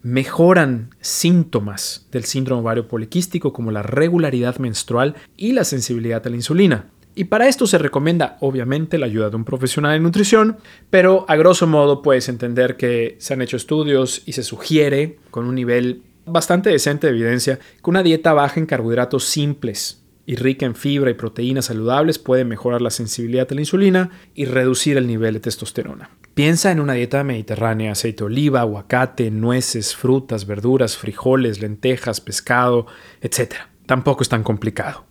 mejoran 0.03 0.89
síntomas 1.00 2.05
del 2.11 2.25
síndrome 2.25 2.63
ovario 2.63 2.89
poliquístico 2.89 3.53
como 3.53 3.71
la 3.71 3.81
regularidad 3.81 4.57
menstrual 4.57 5.15
y 5.38 5.53
la 5.53 5.63
sensibilidad 5.63 6.25
a 6.27 6.29
la 6.29 6.35
insulina. 6.35 6.89
Y 7.15 7.25
para 7.25 7.47
esto 7.47 7.65
se 7.65 7.77
recomienda 7.77 8.38
obviamente 8.41 8.97
la 8.97 9.05
ayuda 9.05 9.29
de 9.29 9.38
un 9.38 9.45
profesional 9.45 9.95
en 9.95 10.03
nutrición, 10.03 10.57
pero 10.89 11.23
a 11.29 11.38
grosso 11.38 11.65
modo 11.65 12.01
puedes 12.01 12.27
entender 12.27 12.75
que 12.75 13.15
se 13.19 13.33
han 13.33 13.41
hecho 13.41 13.55
estudios 13.55 14.21
y 14.25 14.33
se 14.33 14.43
sugiere 14.43 15.17
con 15.29 15.45
un 15.45 15.55
nivel 15.55 16.03
bastante 16.25 16.69
decente 16.69 17.07
de 17.07 17.13
evidencia 17.13 17.57
que 17.57 17.89
una 17.89 18.03
dieta 18.03 18.33
baja 18.33 18.59
en 18.59 18.65
carbohidratos 18.65 19.23
simples 19.23 20.00
y 20.31 20.38
rica 20.38 20.65
en 20.65 20.75
fibra 20.75 21.11
y 21.11 21.15
proteínas 21.15 21.65
saludables 21.65 22.17
puede 22.17 22.45
mejorar 22.45 22.81
la 22.81 22.89
sensibilidad 22.89 23.50
a 23.51 23.53
la 23.53 23.59
insulina 23.59 24.11
y 24.33 24.45
reducir 24.45 24.95
el 24.95 25.05
nivel 25.05 25.33
de 25.33 25.41
testosterona. 25.41 26.09
Piensa 26.35 26.71
en 26.71 26.79
una 26.79 26.93
dieta 26.93 27.21
mediterránea, 27.25 27.91
aceite 27.91 28.19
de 28.19 28.27
oliva, 28.27 28.61
aguacate, 28.61 29.29
nueces, 29.29 29.93
frutas, 29.93 30.47
verduras, 30.47 30.95
frijoles, 30.95 31.59
lentejas, 31.59 32.21
pescado, 32.21 32.88
etc. 33.19 33.55
Tampoco 33.85 34.23
es 34.23 34.29
tan 34.29 34.43
complicado. 34.43 35.03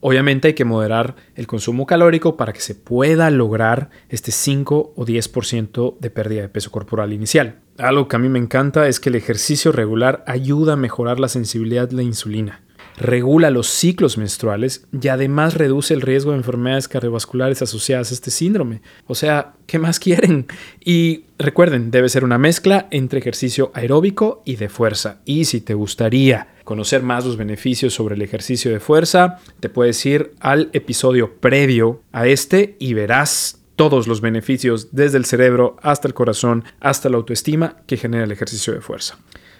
Obviamente 0.00 0.48
hay 0.48 0.54
que 0.54 0.64
moderar 0.64 1.16
el 1.34 1.46
consumo 1.46 1.84
calórico 1.84 2.38
para 2.38 2.54
que 2.54 2.62
se 2.62 2.74
pueda 2.74 3.30
lograr 3.30 3.90
este 4.08 4.32
5 4.32 4.94
o 4.96 5.04
10% 5.04 5.98
de 5.98 6.08
pérdida 6.08 6.40
de 6.40 6.48
peso 6.48 6.70
corporal 6.70 7.12
inicial. 7.12 7.60
Algo 7.76 8.08
que 8.08 8.16
a 8.16 8.18
mí 8.18 8.30
me 8.30 8.38
encanta 8.38 8.88
es 8.88 9.00
que 9.00 9.10
el 9.10 9.16
ejercicio 9.16 9.70
regular 9.70 10.24
ayuda 10.26 10.72
a 10.72 10.76
mejorar 10.76 11.20
la 11.20 11.28
sensibilidad 11.28 11.90
de 11.90 11.96
la 11.96 12.02
insulina 12.04 12.62
regula 12.96 13.50
los 13.50 13.68
ciclos 13.68 14.18
menstruales 14.18 14.86
y 15.00 15.08
además 15.08 15.54
reduce 15.54 15.94
el 15.94 16.00
riesgo 16.00 16.32
de 16.32 16.38
enfermedades 16.38 16.88
cardiovasculares 16.88 17.62
asociadas 17.62 18.10
a 18.10 18.14
este 18.14 18.30
síndrome. 18.30 18.82
O 19.06 19.14
sea, 19.14 19.54
¿qué 19.66 19.78
más 19.78 19.98
quieren? 19.98 20.46
Y 20.84 21.24
recuerden, 21.38 21.90
debe 21.90 22.08
ser 22.08 22.24
una 22.24 22.38
mezcla 22.38 22.88
entre 22.90 23.20
ejercicio 23.20 23.70
aeróbico 23.74 24.42
y 24.44 24.56
de 24.56 24.68
fuerza. 24.68 25.20
Y 25.24 25.44
si 25.44 25.60
te 25.60 25.74
gustaría 25.74 26.48
conocer 26.64 27.02
más 27.02 27.24
los 27.24 27.36
beneficios 27.36 27.94
sobre 27.94 28.14
el 28.14 28.22
ejercicio 28.22 28.70
de 28.70 28.80
fuerza, 28.80 29.38
te 29.60 29.68
puedes 29.68 30.04
ir 30.06 30.34
al 30.40 30.70
episodio 30.72 31.34
previo 31.36 32.02
a 32.12 32.26
este 32.26 32.76
y 32.78 32.94
verás 32.94 33.58
todos 33.76 34.06
los 34.06 34.20
beneficios 34.20 34.88
desde 34.92 35.18
el 35.18 35.24
cerebro 35.24 35.76
hasta 35.82 36.06
el 36.06 36.14
corazón, 36.14 36.64
hasta 36.80 37.08
la 37.08 37.16
autoestima 37.16 37.76
que 37.86 37.96
genera 37.96 38.24
el 38.24 38.32
ejercicio 38.32 38.72
de 38.72 38.80
fuerza. 38.80 39.18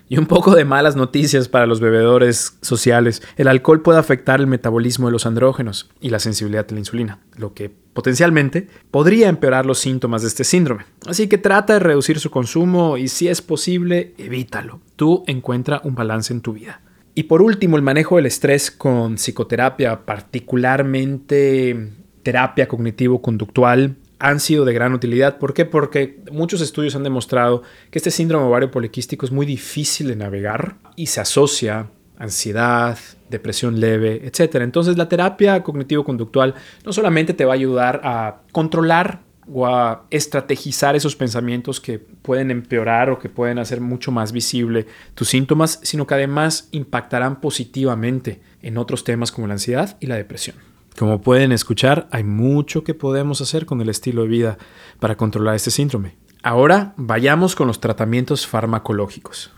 Y 0.08 0.18
un 0.18 0.26
poco 0.26 0.54
de 0.54 0.64
malas 0.64 0.96
noticias 0.96 1.48
para 1.48 1.66
los 1.66 1.80
bebedores 1.80 2.58
sociales. 2.60 3.22
El 3.36 3.48
alcohol 3.48 3.82
puede 3.82 3.98
afectar 3.98 4.40
el 4.40 4.46
metabolismo 4.46 5.06
de 5.06 5.12
los 5.12 5.26
andrógenos 5.26 5.90
y 6.00 6.10
la 6.10 6.18
sensibilidad 6.18 6.66
a 6.68 6.72
la 6.72 6.80
insulina, 6.80 7.18
lo 7.36 7.54
que 7.54 7.70
potencialmente 7.70 8.68
podría 8.90 9.28
empeorar 9.28 9.66
los 9.66 9.78
síntomas 9.78 10.22
de 10.22 10.28
este 10.28 10.44
síndrome. 10.44 10.84
Así 11.06 11.28
que 11.28 11.38
trata 11.38 11.74
de 11.74 11.80
reducir 11.80 12.20
su 12.20 12.30
consumo 12.30 12.96
y 12.96 13.08
si 13.08 13.28
es 13.28 13.42
posible, 13.42 14.14
evítalo. 14.18 14.80
Tú 14.96 15.24
encuentra 15.26 15.80
un 15.84 15.94
balance 15.94 16.32
en 16.32 16.40
tu 16.40 16.52
vida. 16.52 16.80
Y 17.14 17.24
por 17.24 17.42
último, 17.42 17.76
el 17.76 17.82
manejo 17.82 18.16
del 18.16 18.26
estrés 18.26 18.70
con 18.70 19.16
psicoterapia, 19.16 20.06
particularmente 20.06 21.92
terapia 22.22 22.68
cognitivo-conductual, 22.68 23.96
han 24.22 24.38
sido 24.38 24.64
de 24.64 24.72
gran 24.72 24.94
utilidad. 24.94 25.38
¿Por 25.38 25.52
qué? 25.52 25.64
Porque 25.64 26.20
muchos 26.30 26.60
estudios 26.60 26.94
han 26.94 27.02
demostrado 27.02 27.62
que 27.90 27.98
este 27.98 28.12
síndrome 28.12 28.46
ovario 28.46 28.70
poliquístico 28.70 29.26
es 29.26 29.32
muy 29.32 29.44
difícil 29.44 30.06
de 30.06 30.14
navegar 30.14 30.76
y 30.94 31.06
se 31.06 31.20
asocia 31.20 31.90
ansiedad, 32.18 32.96
depresión 33.28 33.80
leve, 33.80 34.22
etc. 34.24 34.56
Entonces 34.60 34.96
la 34.96 35.08
terapia 35.08 35.60
cognitivo-conductual 35.64 36.54
no 36.84 36.92
solamente 36.92 37.34
te 37.34 37.44
va 37.44 37.52
a 37.52 37.56
ayudar 37.56 38.00
a 38.04 38.42
controlar 38.52 39.22
o 39.52 39.66
a 39.66 40.06
estrategizar 40.10 40.94
esos 40.94 41.16
pensamientos 41.16 41.80
que 41.80 41.98
pueden 41.98 42.52
empeorar 42.52 43.10
o 43.10 43.18
que 43.18 43.28
pueden 43.28 43.58
hacer 43.58 43.80
mucho 43.80 44.12
más 44.12 44.30
visible 44.30 44.86
tus 45.16 45.30
síntomas, 45.30 45.80
sino 45.82 46.06
que 46.06 46.14
además 46.14 46.68
impactarán 46.70 47.40
positivamente 47.40 48.40
en 48.62 48.78
otros 48.78 49.02
temas 49.02 49.32
como 49.32 49.48
la 49.48 49.54
ansiedad 49.54 49.96
y 49.98 50.06
la 50.06 50.14
depresión. 50.14 50.71
Como 50.98 51.20
pueden 51.20 51.52
escuchar, 51.52 52.08
hay 52.10 52.24
mucho 52.24 52.84
que 52.84 52.94
podemos 52.94 53.40
hacer 53.40 53.66
con 53.66 53.80
el 53.80 53.88
estilo 53.88 54.22
de 54.22 54.28
vida 54.28 54.58
para 55.00 55.16
controlar 55.16 55.54
este 55.54 55.70
síndrome. 55.70 56.16
Ahora 56.42 56.92
vayamos 56.96 57.54
con 57.54 57.66
los 57.66 57.80
tratamientos 57.80 58.46
farmacológicos. 58.46 59.52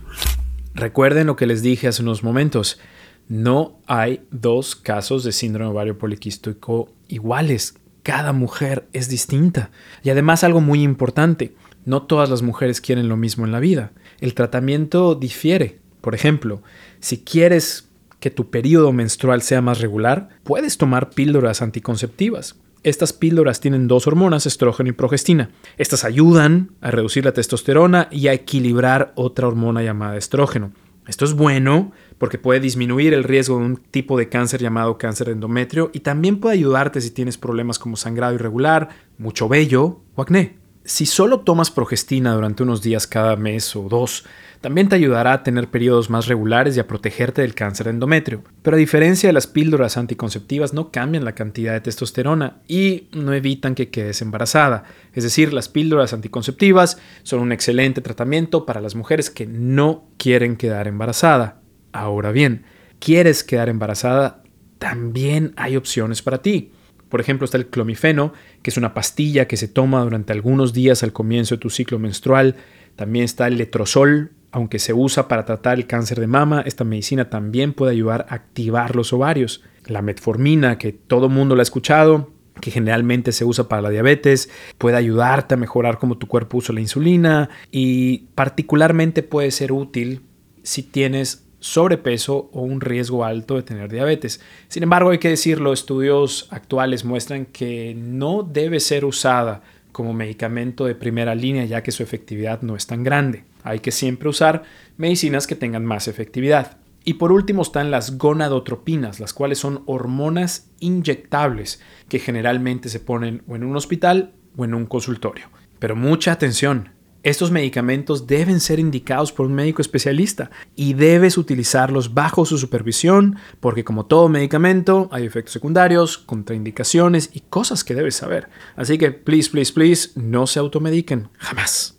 Recuerden 0.73 1.27
lo 1.27 1.35
que 1.35 1.47
les 1.47 1.61
dije 1.61 1.87
hace 1.87 2.03
unos 2.03 2.23
momentos. 2.23 2.79
No 3.27 3.79
hay 3.87 4.21
dos 4.31 4.75
casos 4.75 5.23
de 5.23 5.31
síndrome 5.31 5.71
ovario 5.71 5.97
poliquístico 5.97 6.89
iguales. 7.07 7.75
Cada 8.03 8.33
mujer 8.33 8.87
es 8.93 9.09
distinta. 9.09 9.71
Y 10.03 10.11
además 10.11 10.43
algo 10.43 10.61
muy 10.61 10.83
importante, 10.83 11.55
no 11.85 12.03
todas 12.03 12.29
las 12.29 12.43
mujeres 12.43 12.81
quieren 12.81 13.09
lo 13.09 13.17
mismo 13.17 13.45
en 13.45 13.51
la 13.51 13.59
vida. 13.59 13.93
El 14.19 14.33
tratamiento 14.33 15.15
difiere. 15.15 15.79
Por 16.01 16.13
ejemplo, 16.13 16.61
si 16.99 17.23
quieres 17.23 17.84
que 18.25 18.31
tu 18.31 18.49
periodo 18.49 18.91
menstrual 18.91 19.43
sea 19.43 19.61
más 19.61 19.81
regular, 19.81 20.29
puedes 20.43 20.79
tomar 20.79 21.11
píldoras 21.11 21.61
anticonceptivas. 21.61 22.55
Estas 22.81 23.13
píldoras 23.13 23.59
tienen 23.59 23.87
dos 23.87 24.07
hormonas, 24.07 24.47
estrógeno 24.47 24.89
y 24.89 24.93
progestina. 24.93 25.51
Estas 25.77 26.03
ayudan 26.03 26.71
a 26.81 26.89
reducir 26.89 27.23
la 27.23 27.33
testosterona 27.33 28.07
y 28.09 28.27
a 28.27 28.33
equilibrar 28.33 29.13
otra 29.13 29.47
hormona 29.47 29.83
llamada 29.83 30.17
estrógeno. 30.17 30.71
Esto 31.07 31.23
es 31.23 31.33
bueno, 31.33 31.91
porque 32.17 32.39
puede 32.39 32.59
disminuir 32.59 33.13
el 33.13 33.25
riesgo 33.25 33.59
de 33.59 33.65
un 33.65 33.77
tipo 33.77 34.17
de 34.17 34.27
cáncer 34.27 34.59
llamado 34.59 34.97
cáncer 34.97 35.27
de 35.27 35.33
endometrio 35.33 35.91
y 35.93 35.99
también 35.99 36.39
puede 36.39 36.55
ayudarte 36.55 37.01
si 37.01 37.11
tienes 37.11 37.37
problemas 37.37 37.77
como 37.77 37.95
sangrado 37.95 38.33
irregular, 38.33 38.89
mucho 39.19 39.47
vello 39.47 39.99
o 40.15 40.23
acné. 40.23 40.64
Si 40.87 41.07
solo 41.07 41.39
tomas 41.39 41.71
progestina 41.71 42.35
durante 42.35 42.61
unos 42.61 42.83
días 42.83 43.07
cada 43.07 43.35
mes 43.35 43.75
o 43.75 43.89
dos, 43.89 44.23
también 44.61 44.87
te 44.87 44.95
ayudará 44.95 45.33
a 45.33 45.41
tener 45.41 45.69
periodos 45.69 46.11
más 46.11 46.27
regulares 46.27 46.77
y 46.77 46.79
a 46.79 46.85
protegerte 46.85 47.41
del 47.41 47.55
cáncer 47.55 47.85
de 47.87 47.93
endometrio. 47.93 48.43
Pero 48.61 48.77
a 48.77 48.79
diferencia 48.79 49.27
de 49.27 49.33
las 49.33 49.47
píldoras 49.47 49.97
anticonceptivas, 49.97 50.73
no 50.73 50.91
cambian 50.91 51.25
la 51.25 51.33
cantidad 51.33 51.73
de 51.73 51.81
testosterona 51.81 52.57
y 52.67 53.07
no 53.13 53.33
evitan 53.33 53.73
que 53.73 53.89
quedes 53.89 54.21
embarazada. 54.21 54.83
Es 55.13 55.23
decir, 55.23 55.53
las 55.53 55.69
píldoras 55.69 56.13
anticonceptivas 56.13 56.99
son 57.23 57.39
un 57.39 57.51
excelente 57.51 58.01
tratamiento 58.01 58.67
para 58.67 58.79
las 58.79 58.93
mujeres 58.93 59.31
que 59.31 59.47
no 59.47 60.05
quieren 60.17 60.55
quedar 60.55 60.87
embarazada. 60.87 61.61
Ahora 61.93 62.31
bien, 62.31 62.63
¿quieres 62.99 63.43
quedar 63.43 63.69
embarazada? 63.69 64.43
También 64.77 65.53
hay 65.57 65.77
opciones 65.77 66.21
para 66.21 66.43
ti. 66.43 66.73
Por 67.15 67.21
ejemplo, 67.21 67.45
está 67.45 67.55
el 67.55 67.67
clomifeno, 67.67 68.33
que 68.61 68.71
es 68.71 68.75
una 68.75 68.93
pastilla 68.93 69.47
que 69.47 69.55
se 69.55 69.69
toma 69.69 70.01
durante 70.01 70.33
algunos 70.33 70.73
días 70.73 71.01
al 71.01 71.13
comienzo 71.13 71.55
de 71.55 71.61
tu 71.61 71.69
ciclo 71.69 71.97
menstrual. 71.97 72.57
También 72.97 73.23
está 73.23 73.47
el 73.47 73.57
letrozol, 73.57 74.31
aunque 74.51 74.79
se 74.79 74.91
usa 74.91 75.29
para 75.29 75.45
tratar 75.45 75.77
el 75.77 75.87
cáncer 75.87 76.19
de 76.19 76.27
mama, 76.27 76.61
esta 76.65 76.83
medicina 76.83 77.29
también 77.29 77.71
puede 77.71 77.93
ayudar 77.93 78.25
a 78.27 78.35
activar 78.35 78.97
los 78.97 79.13
ovarios. 79.13 79.63
La 79.85 80.01
metformina, 80.01 80.77
que 80.77 80.91
todo 80.91 81.29
mundo 81.29 81.55
la 81.55 81.61
ha 81.61 81.63
escuchado, 81.63 82.33
que 82.59 82.69
generalmente 82.69 83.31
se 83.31 83.45
usa 83.45 83.69
para 83.69 83.81
la 83.81 83.91
diabetes, 83.91 84.49
puede 84.77 84.97
ayudarte 84.97 85.53
a 85.53 85.57
mejorar 85.57 85.99
cómo 85.99 86.17
tu 86.17 86.27
cuerpo 86.27 86.57
usa 86.57 86.75
la 86.75 86.81
insulina 86.81 87.49
y 87.71 88.25
particularmente 88.35 89.23
puede 89.23 89.51
ser 89.51 89.71
útil 89.71 90.23
si 90.63 90.83
tienes 90.83 91.44
sobrepeso 91.65 92.51
o 92.53 92.61
un 92.61 92.79
riesgo 92.79 93.25
alto 93.25 93.55
de 93.55 93.63
tener 93.63 93.91
diabetes. 93.91 94.39
Sin 94.67 94.83
embargo, 94.83 95.09
hay 95.09 95.17
que 95.17 95.29
decirlo, 95.29 95.73
estudios 95.73 96.47
actuales 96.51 97.03
muestran 97.03 97.47
que 97.47 97.95
no 97.97 98.43
debe 98.43 98.79
ser 98.79 99.03
usada 99.03 99.63
como 99.91 100.13
medicamento 100.13 100.85
de 100.85 100.93
primera 100.93 101.33
línea 101.33 101.65
ya 101.65 101.81
que 101.81 101.91
su 101.91 102.03
efectividad 102.03 102.61
no 102.61 102.75
es 102.75 102.85
tan 102.85 103.03
grande. 103.03 103.45
Hay 103.63 103.79
que 103.79 103.91
siempre 103.91 104.29
usar 104.29 104.61
medicinas 104.97 105.47
que 105.47 105.55
tengan 105.55 105.85
más 105.85 106.07
efectividad. 106.07 106.77
Y 107.03 107.15
por 107.15 107.31
último 107.31 107.63
están 107.63 107.89
las 107.89 108.19
gonadotropinas, 108.19 109.19
las 109.19 109.33
cuales 109.33 109.57
son 109.57 109.81
hormonas 109.87 110.69
inyectables 110.79 111.81
que 112.09 112.19
generalmente 112.19 112.89
se 112.89 112.99
ponen 112.99 113.41
o 113.47 113.55
en 113.55 113.63
un 113.63 113.75
hospital 113.75 114.33
o 114.55 114.65
en 114.65 114.75
un 114.75 114.85
consultorio. 114.85 115.47
Pero 115.79 115.95
mucha 115.95 116.31
atención, 116.31 116.89
estos 117.25 117.49
medicamentos 117.49 118.27
deben 118.27 118.59
ser 118.59 118.79
indicados 118.79 119.31
por 119.31 119.47
un 119.47 119.55
médico 119.55 119.81
especialista 119.81 120.51
y 120.75 120.93
debes 120.93 121.39
utilizarlos 121.39 122.13
bajo 122.13 122.45
su 122.45 122.59
supervisión 122.59 123.37
porque 123.59 123.83
como 123.83 124.05
todo 124.05 124.29
medicamento 124.29 125.09
hay 125.11 125.25
efectos 125.25 125.53
secundarios, 125.53 126.19
contraindicaciones 126.19 127.31
y 127.33 127.39
cosas 127.39 127.83
que 127.83 127.95
debes 127.95 128.15
saber. 128.15 128.49
Así 128.75 128.99
que 128.99 129.09
please, 129.11 129.49
please, 129.49 129.73
please, 129.73 130.11
no 130.13 130.45
se 130.45 130.59
automediquen, 130.59 131.29
jamás. 131.39 131.97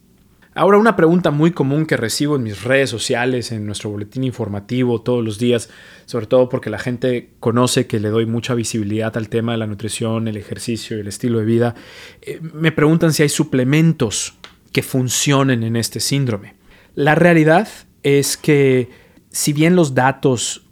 Ahora 0.54 0.78
una 0.78 0.94
pregunta 0.94 1.32
muy 1.32 1.50
común 1.50 1.86
que 1.86 1.96
recibo 1.96 2.36
en 2.36 2.44
mis 2.44 2.62
redes 2.62 2.88
sociales, 2.88 3.50
en 3.50 3.66
nuestro 3.66 3.90
boletín 3.90 4.22
informativo 4.22 5.02
todos 5.02 5.24
los 5.24 5.38
días, 5.38 5.70
sobre 6.04 6.26
todo 6.26 6.48
porque 6.48 6.70
la 6.70 6.78
gente 6.78 7.32
conoce 7.40 7.88
que 7.88 7.98
le 7.98 8.10
doy 8.10 8.26
mucha 8.26 8.54
visibilidad 8.54 9.16
al 9.16 9.28
tema 9.28 9.52
de 9.52 9.58
la 9.58 9.66
nutrición, 9.66 10.28
el 10.28 10.36
ejercicio 10.36 10.96
y 10.96 11.00
el 11.00 11.08
estilo 11.08 11.40
de 11.40 11.44
vida, 11.44 11.74
eh, 12.22 12.38
me 12.40 12.70
preguntan 12.70 13.12
si 13.12 13.24
hay 13.24 13.28
suplementos 13.28 14.38
que 14.72 14.82
funcionen 14.82 15.62
en 15.62 15.76
este 15.76 16.00
síndrome. 16.00 16.54
La 16.94 17.14
realidad 17.14 17.68
es 18.02 18.36
que 18.36 18.90
si 19.30 19.52
bien 19.52 19.76
los 19.76 19.94
datos 19.94 20.66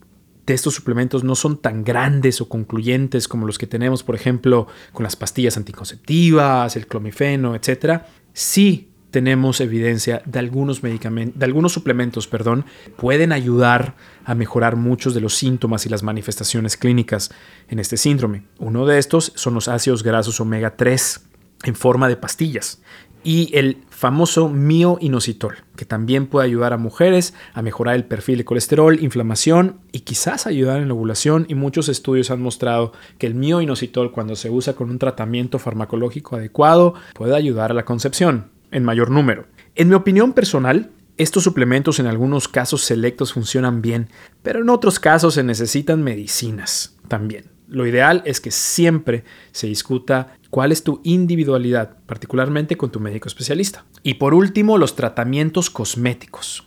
de 0.46 0.54
estos 0.54 0.74
suplementos 0.74 1.24
no 1.24 1.34
son 1.34 1.58
tan 1.58 1.84
grandes 1.84 2.40
o 2.40 2.48
concluyentes 2.48 3.28
como 3.28 3.46
los 3.46 3.58
que 3.58 3.66
tenemos, 3.66 4.02
por 4.02 4.14
ejemplo, 4.14 4.66
con 4.92 5.04
las 5.04 5.16
pastillas 5.16 5.56
anticonceptivas, 5.56 6.76
el 6.76 6.86
clomifeno, 6.86 7.54
etc., 7.54 8.02
sí 8.32 8.90
tenemos 9.10 9.60
evidencia 9.60 10.22
de 10.24 10.38
algunos 10.40 10.82
medicamentos, 10.82 11.38
de 11.38 11.44
algunos 11.44 11.72
suplementos, 11.72 12.26
perdón, 12.26 12.64
pueden 12.96 13.32
ayudar 13.32 13.94
a 14.24 14.34
mejorar 14.34 14.76
muchos 14.76 15.14
de 15.14 15.20
los 15.20 15.34
síntomas 15.34 15.86
y 15.86 15.88
las 15.88 16.02
manifestaciones 16.02 16.76
clínicas 16.76 17.30
en 17.68 17.78
este 17.78 17.96
síndrome. 17.96 18.44
Uno 18.58 18.86
de 18.86 18.98
estos 18.98 19.32
son 19.36 19.54
los 19.54 19.68
ácidos 19.68 20.02
grasos 20.02 20.40
omega 20.40 20.76
3 20.76 21.20
en 21.64 21.74
forma 21.76 22.08
de 22.08 22.16
pastillas 22.16 22.82
y 23.24 23.50
el 23.56 23.78
famoso 23.88 24.50
mioinositol, 24.50 25.56
que 25.76 25.86
también 25.86 26.26
puede 26.26 26.46
ayudar 26.46 26.74
a 26.74 26.76
mujeres 26.76 27.34
a 27.54 27.62
mejorar 27.62 27.96
el 27.96 28.04
perfil 28.04 28.38
de 28.38 28.44
colesterol, 28.44 29.02
inflamación 29.02 29.78
y 29.92 30.00
quizás 30.00 30.46
ayudar 30.46 30.80
en 30.82 30.88
la 30.88 30.94
ovulación. 30.94 31.46
Y 31.48 31.54
muchos 31.54 31.88
estudios 31.88 32.30
han 32.30 32.42
mostrado 32.42 32.92
que 33.18 33.26
el 33.26 33.34
mioinositol, 33.34 34.12
cuando 34.12 34.36
se 34.36 34.50
usa 34.50 34.74
con 34.74 34.90
un 34.90 34.98
tratamiento 34.98 35.58
farmacológico 35.58 36.36
adecuado, 36.36 36.94
puede 37.14 37.34
ayudar 37.34 37.70
a 37.70 37.74
la 37.74 37.86
concepción 37.86 38.50
en 38.70 38.84
mayor 38.84 39.10
número. 39.10 39.46
En 39.74 39.88
mi 39.88 39.94
opinión 39.94 40.34
personal, 40.34 40.90
estos 41.16 41.44
suplementos 41.44 41.98
en 41.98 42.06
algunos 42.06 42.48
casos 42.48 42.82
selectos 42.82 43.32
funcionan 43.32 43.80
bien, 43.80 44.08
pero 44.42 44.60
en 44.60 44.68
otros 44.68 45.00
casos 45.00 45.34
se 45.34 45.44
necesitan 45.44 46.02
medicinas 46.02 46.96
también. 47.08 47.53
Lo 47.68 47.86
ideal 47.86 48.22
es 48.24 48.40
que 48.40 48.50
siempre 48.50 49.24
se 49.52 49.66
discuta 49.66 50.36
cuál 50.50 50.70
es 50.70 50.84
tu 50.84 51.00
individualidad, 51.02 51.96
particularmente 52.06 52.76
con 52.76 52.90
tu 52.90 53.00
médico 53.00 53.28
especialista. 53.28 53.84
Y 54.02 54.14
por 54.14 54.34
último, 54.34 54.78
los 54.78 54.96
tratamientos 54.96 55.70
cosméticos. 55.70 56.66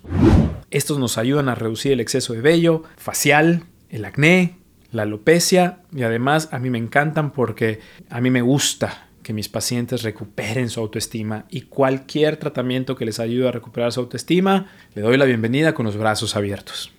Estos 0.72 1.00
nos 1.00 1.18
ayudan 1.18 1.50
a 1.50 1.56
reducir 1.56 1.94
el 1.94 2.00
exceso 2.00 2.34
de 2.34 2.42
vello, 2.42 2.84
facial, 2.98 3.64
el 3.90 4.04
acné, 4.06 4.58
la 4.92 5.04
alopecia 5.04 5.80
y 5.94 6.04
además 6.04 6.50
a 6.52 6.60
mí 6.60 6.70
me 6.70 6.78
encantan 6.78 7.32
porque 7.32 7.80
a 8.10 8.22
mí 8.22 8.30
me 8.30 8.42
gusta 8.42 9.08
que 9.24 9.34
mis 9.34 9.50
pacientes 9.50 10.04
recuperen 10.04 10.70
su 10.70 10.80
autoestima 10.80 11.46
y 11.50 11.62
cualquier 11.62 12.38
tratamiento 12.38 12.96
que 12.96 13.06
les 13.06 13.20
ayude 13.20 13.48
a 13.48 13.52
recuperar 13.52 13.92
su 13.92 14.00
autoestima, 14.00 14.68
le 14.96 15.02
doy 15.02 15.18
la 15.18 15.26
bienvenida 15.26 15.74
con 15.74 15.86
los 15.86 15.98
brazos 15.98 16.36
abiertos. 16.36 16.92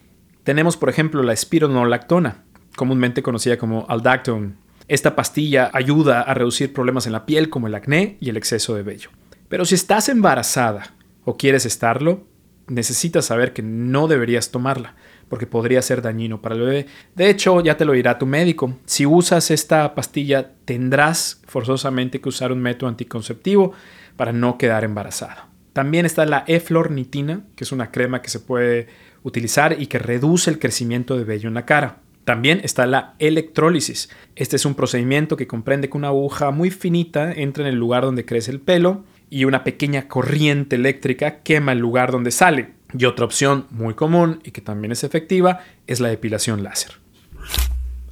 Tenemos 0.45 0.77
por 0.77 0.91
ejemplo 0.91 1.23
la 1.23 1.33
espironolactona, 1.33 2.45
comúnmente 2.79 3.23
conocida 3.23 3.59
como 3.59 3.85
aldactone, 3.91 4.55
esta 4.89 5.15
pastilla 5.15 5.71
ayuda 5.75 6.23
a 6.23 6.33
reducir 6.33 6.73
problemas 6.73 7.07
en 7.07 7.13
la 7.13 7.27
piel 7.27 7.51
como 7.51 7.67
el 7.67 7.75
acné 7.75 8.17
y 8.21 8.31
el 8.31 8.39
exceso 8.39 8.75
de 8.75 8.83
vello. 8.83 9.11
Pero 9.51 9.67
si 9.67 9.75
estás 9.75 10.09
embarazada 10.09 10.95
o 11.27 11.37
quieres 11.37 11.67
estarlo, 11.67 12.25
necesitas 12.69 13.27
saber 13.27 13.53
que 13.53 13.63
no 13.63 14.09
deberías 14.09 14.51
tomarla 14.51 14.95
porque 15.29 15.47
podría 15.47 15.83
ser 15.83 16.01
dañino 16.01 16.41
para 16.41 16.55
el 16.55 16.63
bebé. 16.63 16.87
De 17.15 17.29
hecho, 17.29 17.61
ya 17.61 17.77
te 17.77 17.85
lo 17.85 17.93
dirá 17.93 18.19
tu 18.19 18.25
médico. 18.25 18.79
Si 18.87 19.05
usas 19.05 19.51
esta 19.51 19.95
pastilla, 19.95 20.53
tendrás 20.65 21.43
forzosamente 21.47 22.21
que 22.23 22.31
usar 22.31 22.51
un 22.51 22.61
método 22.61 22.89
anticonceptivo 22.89 23.73
para 24.17 24.33
no 24.33 24.57
quedar 24.57 24.85
embarazada. 24.85 25.49
También 25.75 26.07
está 26.07 26.25
la 26.25 26.45
eflornitina, 26.47 27.43
que 27.57 27.65
es 27.65 27.73
una 27.73 27.91
crema 27.91 28.23
que 28.23 28.31
se 28.31 28.41
puede 28.41 28.89
utilizar 29.23 29.77
y 29.79 29.87
que 29.87 29.99
reduce 29.99 30.51
el 30.51 30.59
crecimiento 30.59 31.19
de 31.19 31.25
vello 31.25 31.49
en 31.49 31.55
la 31.55 31.67
cara. 31.67 31.99
También 32.29 32.61
está 32.63 32.85
la 32.85 33.15
electrólisis. 33.21 34.11
Este 34.37 34.57
es 34.57 34.67
un 34.67 34.75
procedimiento 34.75 35.35
que 35.35 35.47
comprende 35.47 35.89
que 35.89 35.97
una 35.97 36.09
aguja 36.09 36.51
muy 36.51 36.71
finita 36.71 37.33
entra 37.33 37.65
en 37.65 37.71
el 37.71 37.81
lugar 37.81 38.05
donde 38.05 38.27
crece 38.27 38.51
el 38.51 38.61
pelo 38.61 39.03
y 39.31 39.47
una 39.47 39.65
pequeña 39.65 40.09
corriente 40.09 40.77
eléctrica 40.77 41.41
quema 41.41 41.73
el 41.73 41.79
lugar 41.79 42.13
donde 42.13 42.31
sale. 42.31 42.75
Y 42.93 43.07
otra 43.07 43.25
opción 43.25 43.65
muy 43.71 43.95
común 43.95 44.41
y 44.45 44.51
que 44.51 44.61
también 44.61 44.93
es 44.93 45.05
efectiva 45.05 45.61
es 45.87 46.01
la 46.01 46.11
depilación 46.11 46.63
láser. 46.63 46.97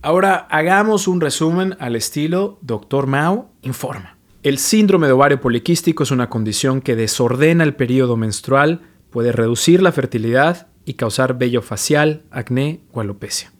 Ahora 0.00 0.46
hagamos 0.48 1.08
un 1.08 1.20
resumen 1.20 1.76
al 1.78 1.94
estilo 1.94 2.58
Dr. 2.62 3.06
Mao 3.06 3.50
informa. 3.60 4.16
El 4.42 4.56
síndrome 4.56 5.08
de 5.08 5.12
ovario 5.12 5.42
poliquístico 5.42 6.04
es 6.04 6.10
una 6.10 6.30
condición 6.30 6.80
que 6.80 6.96
desordena 6.96 7.64
el 7.64 7.74
periodo 7.74 8.16
menstrual, 8.16 8.80
puede 9.10 9.30
reducir 9.30 9.82
la 9.82 9.92
fertilidad 9.92 10.68
y 10.86 10.94
causar 10.94 11.36
vello 11.36 11.60
facial, 11.60 12.22
acné 12.30 12.80
o 12.92 13.02
alopecia 13.02 13.52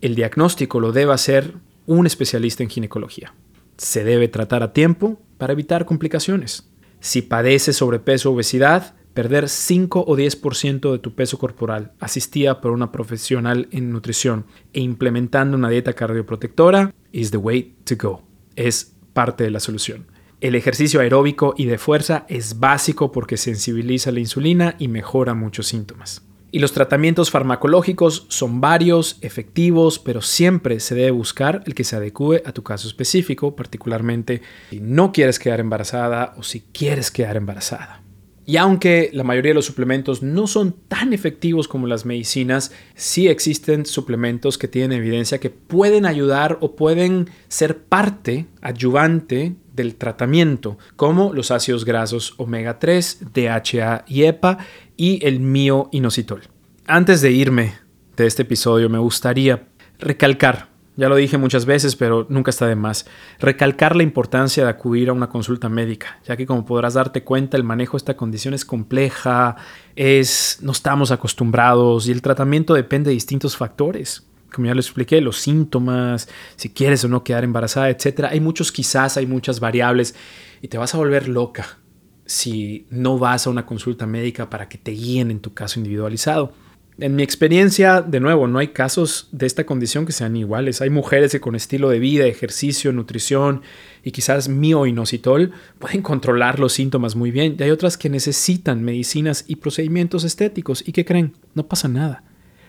el 0.00 0.14
diagnóstico 0.14 0.80
lo 0.80 0.92
debe 0.92 1.12
hacer 1.12 1.54
un 1.86 2.06
especialista 2.06 2.62
en 2.62 2.70
ginecología. 2.70 3.34
Se 3.76 4.04
debe 4.04 4.28
tratar 4.28 4.62
a 4.62 4.72
tiempo 4.72 5.20
para 5.38 5.52
evitar 5.52 5.84
complicaciones. 5.84 6.70
Si 7.00 7.22
padeces 7.22 7.76
sobrepeso 7.76 8.30
o 8.30 8.34
obesidad, 8.34 8.94
perder 9.14 9.48
5 9.48 10.04
o 10.06 10.16
10% 10.16 10.92
de 10.92 10.98
tu 10.98 11.14
peso 11.14 11.38
corporal 11.38 11.92
asistida 12.00 12.60
por 12.60 12.72
una 12.72 12.92
profesional 12.92 13.68
en 13.70 13.90
nutrición 13.90 14.44
e 14.72 14.80
implementando 14.80 15.56
una 15.56 15.70
dieta 15.70 15.94
cardioprotectora 15.94 16.94
is 17.12 17.30
the 17.30 17.38
way 17.38 17.76
to 17.84 17.96
go. 17.96 18.22
Es 18.56 18.94
parte 19.14 19.44
de 19.44 19.50
la 19.50 19.60
solución. 19.60 20.06
El 20.42 20.54
ejercicio 20.54 21.00
aeróbico 21.00 21.54
y 21.56 21.64
de 21.64 21.78
fuerza 21.78 22.26
es 22.28 22.60
básico 22.60 23.10
porque 23.10 23.38
sensibiliza 23.38 24.12
la 24.12 24.20
insulina 24.20 24.76
y 24.78 24.88
mejora 24.88 25.32
muchos 25.32 25.66
síntomas. 25.66 26.26
Y 26.56 26.58
los 26.58 26.72
tratamientos 26.72 27.30
farmacológicos 27.30 28.24
son 28.30 28.62
varios, 28.62 29.18
efectivos, 29.20 29.98
pero 29.98 30.22
siempre 30.22 30.80
se 30.80 30.94
debe 30.94 31.10
buscar 31.10 31.62
el 31.66 31.74
que 31.74 31.84
se 31.84 31.96
adecue 31.96 32.42
a 32.46 32.52
tu 32.52 32.62
caso 32.62 32.88
específico, 32.88 33.54
particularmente 33.54 34.40
si 34.70 34.80
no 34.80 35.12
quieres 35.12 35.38
quedar 35.38 35.60
embarazada 35.60 36.32
o 36.38 36.42
si 36.42 36.62
quieres 36.72 37.10
quedar 37.10 37.36
embarazada. 37.36 38.00
Y 38.46 38.56
aunque 38.56 39.10
la 39.12 39.22
mayoría 39.22 39.50
de 39.50 39.56
los 39.56 39.66
suplementos 39.66 40.22
no 40.22 40.46
son 40.46 40.74
tan 40.88 41.12
efectivos 41.12 41.68
como 41.68 41.86
las 41.86 42.06
medicinas, 42.06 42.72
sí 42.94 43.28
existen 43.28 43.84
suplementos 43.84 44.56
que 44.56 44.66
tienen 44.66 44.98
evidencia 44.98 45.36
que 45.36 45.50
pueden 45.50 46.06
ayudar 46.06 46.56
o 46.62 46.74
pueden 46.74 47.28
ser 47.48 47.82
parte 47.82 48.46
ayudante 48.62 49.56
del 49.74 49.96
tratamiento, 49.96 50.78
como 50.96 51.34
los 51.34 51.50
ácidos 51.50 51.84
grasos 51.84 52.34
omega 52.38 52.78
3, 52.78 53.26
DHA 53.34 54.04
y 54.06 54.22
EPA 54.22 54.58
y 54.96 55.24
el 55.26 55.40
mioinositol. 55.40 56.42
Antes 56.86 57.20
de 57.20 57.32
irme 57.32 57.74
de 58.16 58.26
este 58.26 58.42
episodio, 58.42 58.88
me 58.88 58.98
gustaría 58.98 59.68
recalcar 59.98 60.68
ya 60.96 61.10
lo 61.10 61.16
dije 61.16 61.36
muchas 61.36 61.66
veces, 61.66 61.94
pero 61.94 62.26
nunca 62.30 62.50
está 62.50 62.66
de 62.66 62.74
más. 62.74 63.06
Recalcar 63.38 63.94
la 63.94 64.02
importancia 64.02 64.64
de 64.64 64.70
acudir 64.70 65.10
a 65.10 65.12
una 65.12 65.28
consulta 65.28 65.68
médica, 65.68 66.18
ya 66.26 66.36
que 66.38 66.46
como 66.46 66.64
podrás 66.64 66.94
darte 66.94 67.22
cuenta, 67.22 67.58
el 67.58 67.64
manejo 67.64 67.92
de 67.92 67.98
esta 67.98 68.16
condición 68.16 68.54
es 68.54 68.64
compleja, 68.64 69.56
es, 69.94 70.58
no 70.62 70.72
estamos 70.72 71.10
acostumbrados 71.10 72.08
y 72.08 72.12
el 72.12 72.22
tratamiento 72.22 72.72
depende 72.72 73.10
de 73.10 73.14
distintos 73.14 73.58
factores. 73.58 74.26
Como 74.50 74.68
ya 74.68 74.74
lo 74.74 74.80
expliqué, 74.80 75.20
los 75.20 75.36
síntomas, 75.36 76.30
si 76.56 76.70
quieres 76.70 77.04
o 77.04 77.08
no 77.08 77.22
quedar 77.22 77.44
embarazada, 77.44 77.90
etc. 77.90 78.28
Hay 78.30 78.40
muchos 78.40 78.72
quizás, 78.72 79.18
hay 79.18 79.26
muchas 79.26 79.60
variables 79.60 80.14
y 80.62 80.68
te 80.68 80.78
vas 80.78 80.94
a 80.94 80.98
volver 80.98 81.28
loca 81.28 81.78
si 82.26 82.86
no 82.90 83.18
vas 83.18 83.46
a 83.46 83.50
una 83.50 83.66
consulta 83.66 84.06
médica 84.06 84.50
para 84.50 84.68
que 84.68 84.78
te 84.78 84.90
guíen 84.90 85.30
en 85.30 85.40
tu 85.40 85.54
caso 85.54 85.78
individualizado. 85.78 86.52
En 86.98 87.14
mi 87.14 87.22
experiencia, 87.22 88.00
de 88.00 88.20
nuevo, 88.20 88.48
no 88.48 88.58
hay 88.58 88.68
casos 88.68 89.28
de 89.30 89.44
esta 89.44 89.66
condición 89.66 90.06
que 90.06 90.12
sean 90.12 90.34
iguales. 90.34 90.80
Hay 90.80 90.88
mujeres 90.88 91.30
que 91.30 91.40
con 91.40 91.54
estilo 91.54 91.90
de 91.90 91.98
vida, 91.98 92.24
ejercicio, 92.24 92.90
nutrición 92.90 93.60
y 94.02 94.12
quizás 94.12 94.48
mioinositol 94.48 95.52
pueden 95.78 96.00
controlar 96.00 96.58
los 96.58 96.72
síntomas 96.72 97.14
muy 97.14 97.30
bien. 97.30 97.56
Y 97.58 97.62
hay 97.62 97.70
otras 97.70 97.98
que 97.98 98.08
necesitan 98.08 98.82
medicinas 98.82 99.44
y 99.46 99.56
procedimientos 99.56 100.24
estéticos. 100.24 100.82
¿Y 100.88 100.92
qué 100.92 101.04
creen? 101.04 101.34
No 101.54 101.66
pasa 101.66 101.86
nada. 101.86 102.24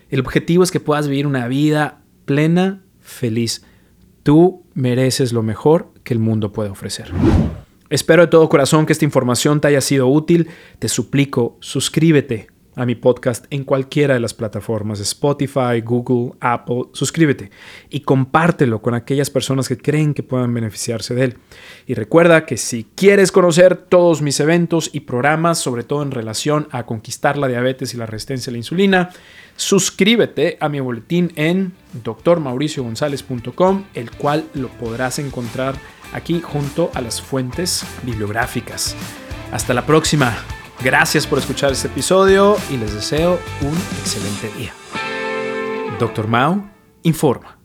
El 0.10 0.20
objetivo 0.20 0.62
es 0.62 0.72
que 0.72 0.82
puedas 0.82 1.08
vivir 1.08 1.26
una 1.26 1.48
vida 1.48 2.02
plena, 2.26 2.84
feliz. 3.00 3.63
Tú 4.24 4.65
mereces 4.74 5.32
lo 5.32 5.41
mejor 5.41 5.93
que 6.04 6.13
el 6.13 6.20
mundo 6.20 6.52
puede 6.52 6.70
ofrecer. 6.70 7.13
Espero 7.89 8.23
de 8.23 8.28
todo 8.28 8.50
corazón 8.50 8.86
que 8.86 8.93
esta 8.93 9.06
información 9.06 9.62
te 9.62 9.69
haya 9.69 9.82
sido 9.82 10.08
útil. 10.08 10.50
Te 10.80 10.89
suplico, 10.89 11.58
suscríbete 11.60 12.47
a 12.78 12.86
mi 12.86 12.95
podcast 12.95 13.45
en 13.50 13.63
cualquiera 13.63 14.13
de 14.13 14.19
las 14.19 14.36
plataformas, 14.36 15.00
Spotify, 15.00 15.82
Google, 15.84 16.38
Apple. 16.39 16.84
Suscríbete 16.93 17.50
y 17.89 18.02
compártelo 18.02 18.82
con 18.82 18.93
aquellas 18.93 19.32
personas 19.32 19.67
que 19.67 19.78
creen 19.78 20.13
que 20.13 20.21
puedan 20.21 20.54
beneficiarse 20.54 21.15
de 21.15 21.23
él. 21.23 21.38
Y 21.88 21.95
recuerda 21.95 22.45
que 22.45 22.56
si 22.56 22.86
quieres 22.95 23.32
conocer 23.32 23.76
todos 23.76 24.21
mis 24.21 24.39
eventos 24.39 24.91
y 24.93 25.02
programas, 25.02 25.58
sobre 25.58 25.84
todo 25.84 26.04
en 26.04 26.12
relación 26.12 26.67
a 26.71 26.86
conquistar 26.86 27.38
la 27.38 27.47
diabetes 27.47 27.93
y 27.93 27.97
la 27.97 28.06
resistencia 28.06 28.52
a 28.52 28.54
la 28.54 28.60
insulina, 28.60 29.10
suscríbete 29.56 30.58
a 30.60 30.69
mi 30.69 30.80
boletín 30.80 31.32
en 31.36 31.73
drmauriciogonzalez.com, 32.23 33.86
el 33.95 34.12
cual 34.12 34.45
lo 34.54 34.67
podrás 34.69 35.17
encontrar 35.17 35.76
aquí 36.13 36.41
junto 36.41 36.91
a 36.93 37.02
las 37.02 37.22
fuentes 37.22 37.86
bibliográficas. 38.04 38.96
Hasta 39.52 39.74
la 39.74 39.86
próxima. 39.86 40.38
Gracias 40.84 41.26
por 41.26 41.39
escuchar 41.39 41.72
este 41.72 41.88
episodio 41.88 42.58
y 42.70 42.78
les 42.78 42.93
deseo 42.93 43.39
un 43.62 43.76
excelente 44.00 44.52
día. 44.58 44.74
Doctor 46.00 46.28
Mao 46.28 46.70
informa. 47.04 47.57